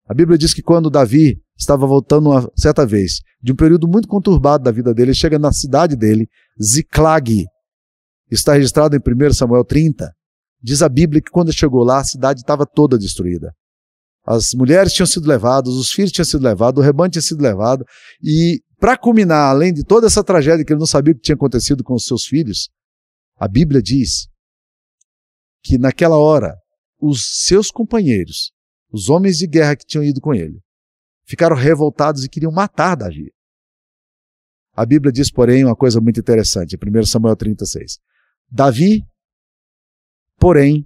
A 0.07 0.13
Bíblia 0.13 0.37
diz 0.37 0.53
que 0.53 0.61
quando 0.61 0.89
Davi 0.89 1.37
estava 1.57 1.87
voltando 1.87 2.29
uma 2.29 2.49
certa 2.55 2.85
vez 2.85 3.21
de 3.41 3.51
um 3.51 3.55
período 3.55 3.87
muito 3.87 4.07
conturbado 4.07 4.63
da 4.63 4.71
vida 4.71 4.93
dele, 4.93 5.11
ele 5.11 5.17
chega 5.17 5.39
na 5.39 5.51
cidade 5.51 5.95
dele, 5.95 6.27
Ziclag, 6.61 7.45
está 8.29 8.53
registrado 8.53 8.95
em 8.95 8.99
1 8.99 9.33
Samuel 9.33 9.63
30. 9.63 10.11
Diz 10.61 10.81
a 10.81 10.89
Bíblia 10.89 11.21
que 11.21 11.31
quando 11.31 11.51
chegou 11.51 11.83
lá, 11.83 11.99
a 11.99 12.03
cidade 12.03 12.41
estava 12.41 12.65
toda 12.65 12.97
destruída. 12.97 13.53
As 14.25 14.53
mulheres 14.53 14.93
tinham 14.93 15.05
sido 15.05 15.27
levadas, 15.27 15.73
os 15.73 15.91
filhos 15.91 16.11
tinham 16.11 16.25
sido 16.25 16.43
levados, 16.43 16.81
o 16.81 16.85
rebanho 16.85 17.11
tinha 17.11 17.21
sido 17.21 17.41
levado. 17.41 17.83
E, 18.23 18.61
para 18.83 18.97
culminar, 18.97 19.49
além 19.49 19.73
de 19.73 19.81
toda 19.81 20.07
essa 20.07 20.21
tragédia 20.21 20.65
que 20.65 20.73
ele 20.73 20.79
não 20.81 20.85
sabia 20.85 21.13
o 21.13 21.15
que 21.15 21.21
tinha 21.21 21.35
acontecido 21.35 21.85
com 21.85 21.93
os 21.93 22.03
seus 22.03 22.25
filhos, 22.25 22.69
a 23.37 23.47
Bíblia 23.47 23.81
diz 23.81 24.27
que 25.63 25.77
naquela 25.77 26.17
hora, 26.17 26.57
os 26.99 27.45
seus 27.45 27.71
companheiros, 27.71 28.51
os 28.91 29.07
homens 29.07 29.37
de 29.37 29.47
guerra 29.47 29.77
que 29.77 29.85
tinham 29.85 30.03
ido 30.03 30.19
com 30.19 30.33
ele, 30.33 30.59
ficaram 31.25 31.55
revoltados 31.55 32.25
e 32.25 32.29
queriam 32.29 32.51
matar 32.51 32.95
Davi. 32.95 33.31
A 34.73 34.85
Bíblia 34.85 35.13
diz, 35.13 35.31
porém, 35.31 35.63
uma 35.63 35.77
coisa 35.77 36.01
muito 36.01 36.19
interessante, 36.19 36.75
1 36.75 37.05
Samuel 37.05 37.37
36. 37.37 37.99
Davi, 38.51 39.01
porém, 40.37 40.85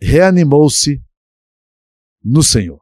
reanimou-se 0.00 1.00
no 2.24 2.42
Senhor. 2.42 2.80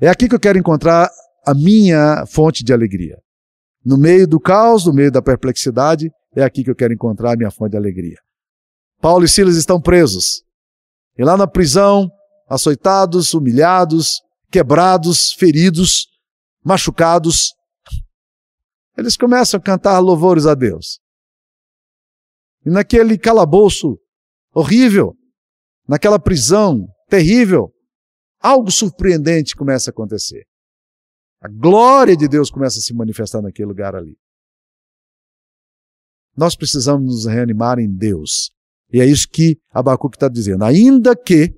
É 0.00 0.08
aqui 0.08 0.28
que 0.28 0.34
eu 0.34 0.40
quero 0.40 0.58
encontrar 0.58 1.08
a 1.44 1.54
minha 1.54 2.24
fonte 2.26 2.62
de 2.64 2.72
alegria. 2.72 3.18
No 3.84 3.98
meio 3.98 4.26
do 4.26 4.38
caos, 4.38 4.86
no 4.86 4.92
meio 4.92 5.10
da 5.10 5.20
perplexidade, 5.20 6.10
é 6.34 6.42
aqui 6.42 6.62
que 6.62 6.70
eu 6.70 6.76
quero 6.76 6.94
encontrar 6.94 7.32
a 7.32 7.36
minha 7.36 7.50
fonte 7.50 7.72
de 7.72 7.76
alegria. 7.76 8.18
Paulo 9.00 9.24
e 9.24 9.28
Silas 9.28 9.56
estão 9.56 9.80
presos. 9.80 10.44
E 11.18 11.24
lá 11.24 11.36
na 11.36 11.46
prisão, 11.46 12.08
açoitados, 12.48 13.34
humilhados, 13.34 14.22
quebrados, 14.50 15.32
feridos, 15.32 16.06
machucados, 16.64 17.52
eles 18.96 19.16
começam 19.16 19.58
a 19.58 19.62
cantar 19.62 19.98
louvores 19.98 20.46
a 20.46 20.54
Deus. 20.54 21.00
E 22.64 22.70
naquele 22.70 23.18
calabouço 23.18 23.98
horrível, 24.54 25.16
naquela 25.88 26.18
prisão 26.18 26.86
terrível, 27.08 27.72
algo 28.40 28.70
surpreendente 28.70 29.56
começa 29.56 29.90
a 29.90 29.92
acontecer. 29.92 30.44
A 31.42 31.48
glória 31.48 32.16
de 32.16 32.28
Deus 32.28 32.50
começa 32.50 32.78
a 32.78 32.80
se 32.80 32.94
manifestar 32.94 33.42
naquele 33.42 33.66
lugar 33.66 33.96
ali. 33.96 34.16
Nós 36.36 36.54
precisamos 36.54 37.04
nos 37.04 37.26
reanimar 37.26 37.80
em 37.80 37.92
Deus. 37.92 38.52
E 38.92 39.00
é 39.00 39.06
isso 39.06 39.26
que 39.28 39.58
Abacuque 39.70 40.16
está 40.16 40.28
dizendo. 40.28 40.64
Ainda 40.64 41.16
que 41.16 41.52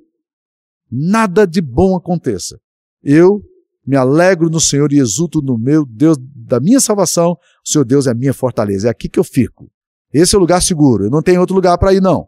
nada 0.91 1.47
de 1.47 1.61
bom 1.61 1.95
aconteça, 1.95 2.59
eu 3.03 3.43
me 3.87 3.95
alegro 3.95 4.49
no 4.49 4.59
Senhor 4.59 4.91
e 4.91 4.99
exulto 4.99 5.43
no 5.43 5.59
meu 5.59 5.85
Deus 5.85 6.17
da 6.35 6.59
minha 6.59 6.81
salvação. 6.81 7.33
O 7.33 7.69
Senhor 7.69 7.85
Deus 7.85 8.07
é 8.07 8.12
a 8.12 8.14
minha 8.14 8.33
fortaleza. 8.33 8.88
É 8.88 8.91
aqui 8.91 9.07
que 9.07 9.19
eu 9.19 9.25
fico. 9.25 9.71
Esse 10.11 10.35
é 10.35 10.38
o 10.38 10.41
lugar 10.41 10.62
seguro. 10.62 11.05
Eu 11.05 11.11
não 11.11 11.21
tenho 11.21 11.41
outro 11.41 11.55
lugar 11.55 11.76
para 11.76 11.93
ir, 11.93 12.00
não. 12.00 12.26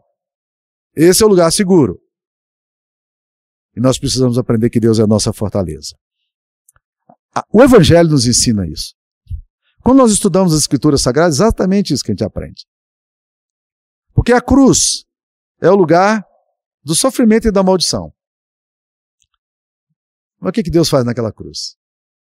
Esse 0.95 1.23
é 1.23 1.25
o 1.25 1.29
lugar 1.29 1.51
seguro. 1.51 1.99
E 3.75 3.79
nós 3.79 3.97
precisamos 3.97 4.37
aprender 4.37 4.69
que 4.69 4.79
Deus 4.79 4.99
é 4.99 5.03
a 5.03 5.07
nossa 5.07 5.33
fortaleza. 5.33 5.95
O 7.51 7.63
Evangelho 7.63 8.09
nos 8.09 8.25
ensina 8.25 8.67
isso. 8.67 8.93
Quando 9.81 9.97
nós 9.97 10.11
estudamos 10.11 10.53
as 10.53 10.61
Escrituras 10.61 11.01
Sagradas, 11.01 11.39
é 11.39 11.43
exatamente 11.43 11.93
isso 11.93 12.03
que 12.03 12.11
a 12.11 12.13
gente 12.13 12.23
aprende. 12.23 12.65
Porque 14.13 14.33
a 14.33 14.41
cruz 14.41 15.05
é 15.61 15.69
o 15.69 15.75
lugar 15.75 16.25
do 16.83 16.95
sofrimento 16.95 17.47
e 17.47 17.51
da 17.51 17.63
maldição. 17.63 18.11
Mas 20.39 20.49
o 20.49 20.53
que, 20.53 20.63
Deus 20.63 20.89
faz 20.89 21.05
naquela 21.05 21.31
cruz? 21.31 21.75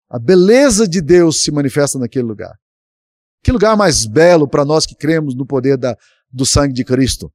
A 0.08 0.18
beleza 0.18 0.88
de 0.88 1.00
Deus 1.00 1.42
se 1.42 1.50
manifesta 1.50 1.98
naquele 1.98 2.26
lugar. 2.26 2.54
Que 3.42 3.52
lugar 3.52 3.76
mais 3.76 4.06
belo 4.06 4.48
para 4.48 4.64
nós 4.64 4.86
que 4.86 4.94
cremos 4.94 5.34
no 5.34 5.46
poder 5.46 5.76
da, 5.76 5.96
do 6.30 6.46
sangue 6.46 6.72
de 6.72 6.84
Cristo? 6.84 7.30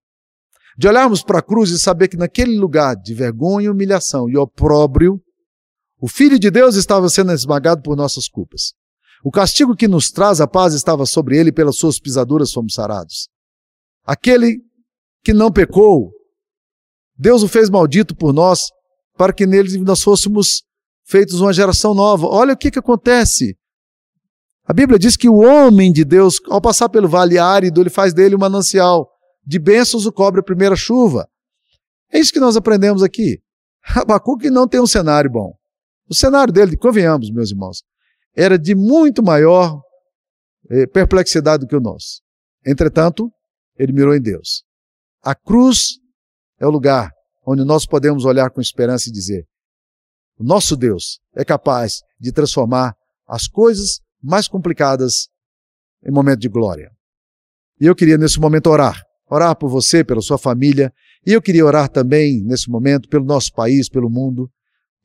De 0.77 0.87
olharmos 0.87 1.23
para 1.23 1.39
a 1.39 1.43
cruz 1.43 1.69
e 1.69 1.79
saber 1.79 2.07
que 2.07 2.17
naquele 2.17 2.57
lugar 2.57 2.95
de 2.95 3.13
vergonha, 3.13 3.71
humilhação 3.71 4.27
e 4.27 4.35
opróbrio, 4.35 5.21
o 6.03 6.07
Filho 6.09 6.37
de 6.37 6.51
Deus 6.51 6.75
estava 6.75 7.07
sendo 7.07 7.31
esmagado 7.31 7.81
por 7.81 7.95
nossas 7.95 8.27
culpas. 8.27 8.73
O 9.23 9.31
castigo 9.31 9.73
que 9.73 9.87
nos 9.87 10.11
traz 10.11 10.41
a 10.41 10.45
paz 10.45 10.73
estava 10.73 11.05
sobre 11.05 11.37
ele, 11.37 11.49
pelas 11.49 11.77
suas 11.77 11.97
pisaduras 11.97 12.51
fomos 12.51 12.73
sarados. 12.73 13.29
Aquele 14.03 14.59
que 15.23 15.31
não 15.33 15.49
pecou, 15.49 16.11
Deus 17.17 17.41
o 17.41 17.47
fez 17.47 17.69
maldito 17.69 18.13
por 18.13 18.33
nós, 18.33 18.63
para 19.17 19.31
que 19.31 19.47
nele 19.47 19.77
nós 19.77 20.03
fôssemos 20.03 20.63
feitos 21.05 21.39
uma 21.39 21.53
geração 21.53 21.93
nova. 21.93 22.27
Olha 22.27 22.53
o 22.53 22.57
que, 22.57 22.69
que 22.69 22.79
acontece. 22.79 23.57
A 24.65 24.73
Bíblia 24.73 24.99
diz 24.99 25.15
que 25.15 25.29
o 25.29 25.37
homem 25.37 25.89
de 25.89 26.03
Deus, 26.03 26.35
ao 26.49 26.59
passar 26.59 26.89
pelo 26.89 27.07
vale 27.07 27.37
árido, 27.37 27.79
ele 27.79 27.89
faz 27.89 28.13
dele 28.13 28.35
um 28.35 28.39
manancial. 28.39 29.09
De 29.41 29.57
bênçãos 29.57 30.05
o 30.05 30.11
cobre 30.11 30.41
a 30.41 30.43
primeira 30.43 30.75
chuva. 30.75 31.29
É 32.11 32.19
isso 32.19 32.33
que 32.33 32.41
nós 32.41 32.57
aprendemos 32.57 33.01
aqui. 33.01 33.41
Abacuque 33.95 34.49
não 34.49 34.67
tem 34.67 34.81
um 34.81 34.85
cenário 34.85 35.31
bom. 35.31 35.62
O 36.09 36.15
cenário 36.15 36.53
dele, 36.53 36.77
convenhamos, 36.77 37.31
meus 37.31 37.51
irmãos, 37.51 37.83
era 38.35 38.57
de 38.57 38.75
muito 38.75 39.23
maior 39.23 39.81
eh, 40.69 40.87
perplexidade 40.87 41.61
do 41.61 41.67
que 41.67 41.75
o 41.75 41.81
nosso. 41.81 42.21
Entretanto, 42.65 43.31
ele 43.77 43.91
mirou 43.91 44.15
em 44.15 44.21
Deus. 44.21 44.63
A 45.21 45.33
cruz 45.35 45.99
é 46.59 46.65
o 46.67 46.69
lugar 46.69 47.11
onde 47.45 47.63
nós 47.63 47.85
podemos 47.85 48.25
olhar 48.25 48.49
com 48.49 48.61
esperança 48.61 49.09
e 49.09 49.11
dizer: 49.11 49.45
o 50.37 50.43
nosso 50.43 50.75
Deus 50.75 51.19
é 51.35 51.45
capaz 51.45 52.01
de 52.19 52.31
transformar 52.31 52.95
as 53.27 53.47
coisas 53.47 53.99
mais 54.21 54.47
complicadas 54.47 55.27
em 56.05 56.11
momento 56.11 56.39
de 56.39 56.49
glória. 56.49 56.91
E 57.79 57.85
eu 57.85 57.95
queria 57.95 58.17
nesse 58.17 58.39
momento 58.39 58.69
orar, 58.69 59.01
orar 59.29 59.55
por 59.55 59.69
você, 59.69 60.03
pela 60.03 60.21
sua 60.21 60.37
família, 60.37 60.91
e 61.25 61.31
eu 61.31 61.41
queria 61.41 61.65
orar 61.65 61.87
também 61.89 62.41
nesse 62.43 62.69
momento 62.69 63.07
pelo 63.09 63.25
nosso 63.25 63.51
país, 63.53 63.89
pelo 63.89 64.09
mundo. 64.09 64.49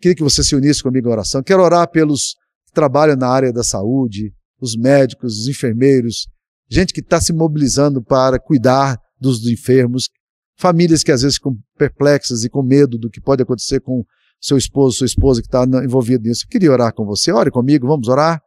Queria 0.01 0.15
que 0.15 0.23
você 0.23 0.45
se 0.45 0.55
unisse 0.55 0.83
comigo 0.83 1.09
em 1.09 1.13
oração. 1.13 1.43
Quero 1.43 1.63
orar 1.63 1.91
pelos 1.91 2.35
que 2.67 2.73
trabalham 2.73 3.17
na 3.17 3.29
área 3.29 3.53
da 3.53 3.65
saúde, 3.65 4.33
os 4.61 4.77
médicos, 4.77 5.41
os 5.41 5.49
enfermeiros, 5.49 6.29
gente 6.71 6.93
que 6.93 7.01
está 7.01 7.21
se 7.21 7.33
mobilizando 7.33 8.03
para 8.03 8.39
cuidar 8.39 8.99
dos 9.21 9.47
enfermos, 9.47 10.09
famílias 10.57 11.03
que 11.03 11.11
às 11.11 11.23
vezes 11.23 11.37
ficam 11.37 11.57
perplexas 11.77 12.45
e 12.45 12.49
com 12.49 12.63
medo 12.63 12.99
do 12.99 13.11
que 13.11 13.21
pode 13.21 13.43
acontecer 13.43 13.81
com 13.81 14.05
seu 14.41 14.57
esposo, 14.57 14.99
sua 14.99 15.07
esposa 15.07 15.41
que 15.41 15.49
está 15.49 15.65
envolvido 15.83 16.25
nisso. 16.25 16.45
Eu 16.45 16.49
queria 16.49 16.71
orar 16.71 16.93
com 16.95 17.05
você. 17.05 17.33
Ore 17.33 17.51
comigo, 17.51 17.87
vamos 17.87 18.09
orar. 18.09 18.41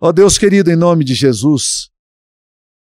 Ó 0.00 0.08
oh, 0.08 0.12
Deus 0.12 0.38
querido, 0.38 0.70
em 0.70 0.76
nome 0.76 1.04
de 1.04 1.14
Jesus, 1.14 1.88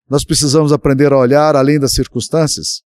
nós 0.09 0.25
precisamos 0.25 0.73
aprender 0.73 1.13
a 1.13 1.19
olhar 1.19 1.55
além 1.55 1.79
das 1.79 1.93
circunstâncias 1.93 2.83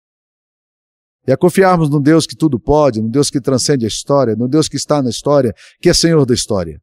e 1.29 1.33
a 1.33 1.37
confiarmos 1.37 1.91
no 1.91 2.01
Deus 2.01 2.27
que 2.27 2.35
tudo 2.35 2.59
pode, 2.59 3.03
no 3.03 3.11
Deus 3.11 3.29
que 3.29 3.39
transcende 3.39 3.85
a 3.85 3.89
história, 3.89 4.35
no 4.35 4.49
Deus 4.49 4.67
que 4.67 4.79
está 4.79 5.03
na 5.03 5.11
história, 5.11 5.55
que 5.79 5.91
é 5.91 5.93
Senhor 5.93 6.25
da 6.25 6.33
história. 6.33 6.81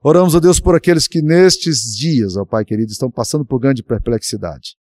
Oramos 0.00 0.36
a 0.36 0.38
Deus 0.38 0.60
por 0.60 0.76
aqueles 0.76 1.08
que 1.08 1.20
nestes 1.20 1.92
dias, 1.92 2.36
ó 2.36 2.44
Pai 2.44 2.64
querido, 2.64 2.92
estão 2.92 3.10
passando 3.10 3.44
por 3.44 3.58
grande 3.58 3.82
perplexidade. 3.82 4.76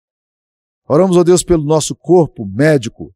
Oramos 0.89 1.19
a 1.19 1.23
Deus 1.23 1.43
pelo 1.43 1.63
nosso 1.63 1.95
corpo 1.95 2.47
médico, 2.47 3.15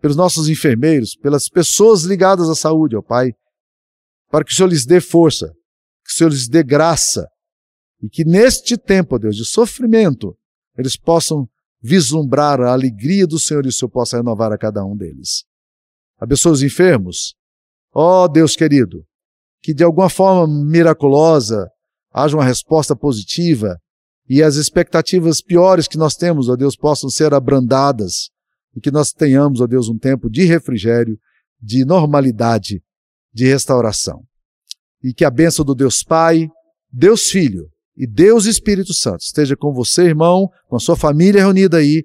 pelos 0.00 0.16
nossos 0.16 0.48
enfermeiros, 0.48 1.16
pelas 1.16 1.48
pessoas 1.48 2.04
ligadas 2.04 2.48
à 2.48 2.54
saúde, 2.54 2.94
ó 2.94 3.02
Pai, 3.02 3.32
para 4.30 4.44
que 4.44 4.52
o 4.52 4.54
Senhor 4.54 4.68
lhes 4.68 4.86
dê 4.86 5.00
força, 5.00 5.48
que 6.04 6.12
o 6.12 6.16
Senhor 6.16 6.30
lhes 6.30 6.48
dê 6.48 6.62
graça, 6.62 7.26
e 8.00 8.08
que 8.08 8.24
neste 8.24 8.78
tempo, 8.78 9.16
ó 9.16 9.18
Deus, 9.18 9.34
de 9.34 9.44
sofrimento, 9.44 10.38
eles 10.76 10.96
possam 10.96 11.48
vislumbrar 11.80 12.60
a 12.60 12.72
alegria 12.72 13.26
do 13.26 13.38
Senhor 13.38 13.64
e 13.64 13.68
o 13.68 13.72
Senhor 13.72 13.90
possa 13.90 14.16
renovar 14.16 14.52
a 14.52 14.58
cada 14.58 14.84
um 14.84 14.96
deles. 14.96 15.44
Abençoa 16.18 16.52
os 16.52 16.62
enfermos. 16.62 17.34
Ó 17.94 18.26
Deus 18.28 18.56
querido, 18.56 19.04
que 19.62 19.72
de 19.72 19.84
alguma 19.84 20.08
forma 20.08 20.46
miraculosa 20.46 21.70
haja 22.12 22.36
uma 22.36 22.44
resposta 22.44 22.96
positiva 22.96 23.78
e 24.28 24.42
as 24.42 24.56
expectativas 24.56 25.40
piores 25.40 25.88
que 25.88 25.96
nós 25.96 26.14
temos, 26.14 26.48
ó 26.48 26.56
Deus, 26.56 26.76
possam 26.76 27.08
ser 27.08 27.32
abrandadas 27.32 28.30
e 28.76 28.80
que 28.80 28.90
nós 28.90 29.12
tenhamos, 29.12 29.60
ó 29.60 29.66
Deus, 29.66 29.88
um 29.88 29.98
tempo 29.98 30.28
de 30.28 30.44
refrigério, 30.44 31.18
de 31.60 31.84
normalidade, 31.84 32.82
de 33.32 33.46
restauração. 33.46 34.22
E 35.02 35.14
que 35.14 35.24
a 35.24 35.30
bênção 35.30 35.64
do 35.64 35.74
Deus 35.74 36.02
Pai, 36.02 36.48
Deus 36.92 37.30
Filho 37.30 37.70
e 37.98 38.06
Deus 38.06 38.46
Espírito 38.46 38.94
Santo 38.94 39.22
esteja 39.22 39.56
com 39.56 39.72
você, 39.72 40.02
irmão, 40.02 40.48
com 40.68 40.76
a 40.76 40.80
sua 40.80 40.94
família 40.94 41.42
reunida 41.42 41.78
aí, 41.78 42.04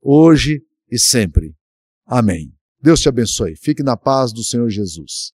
hoje 0.00 0.62
e 0.90 0.98
sempre. 0.98 1.54
Amém. 2.06 2.50
Deus 2.80 3.00
te 3.00 3.08
abençoe. 3.10 3.54
Fique 3.54 3.82
na 3.82 3.98
paz 3.98 4.32
do 4.32 4.42
Senhor 4.42 4.70
Jesus. 4.70 5.24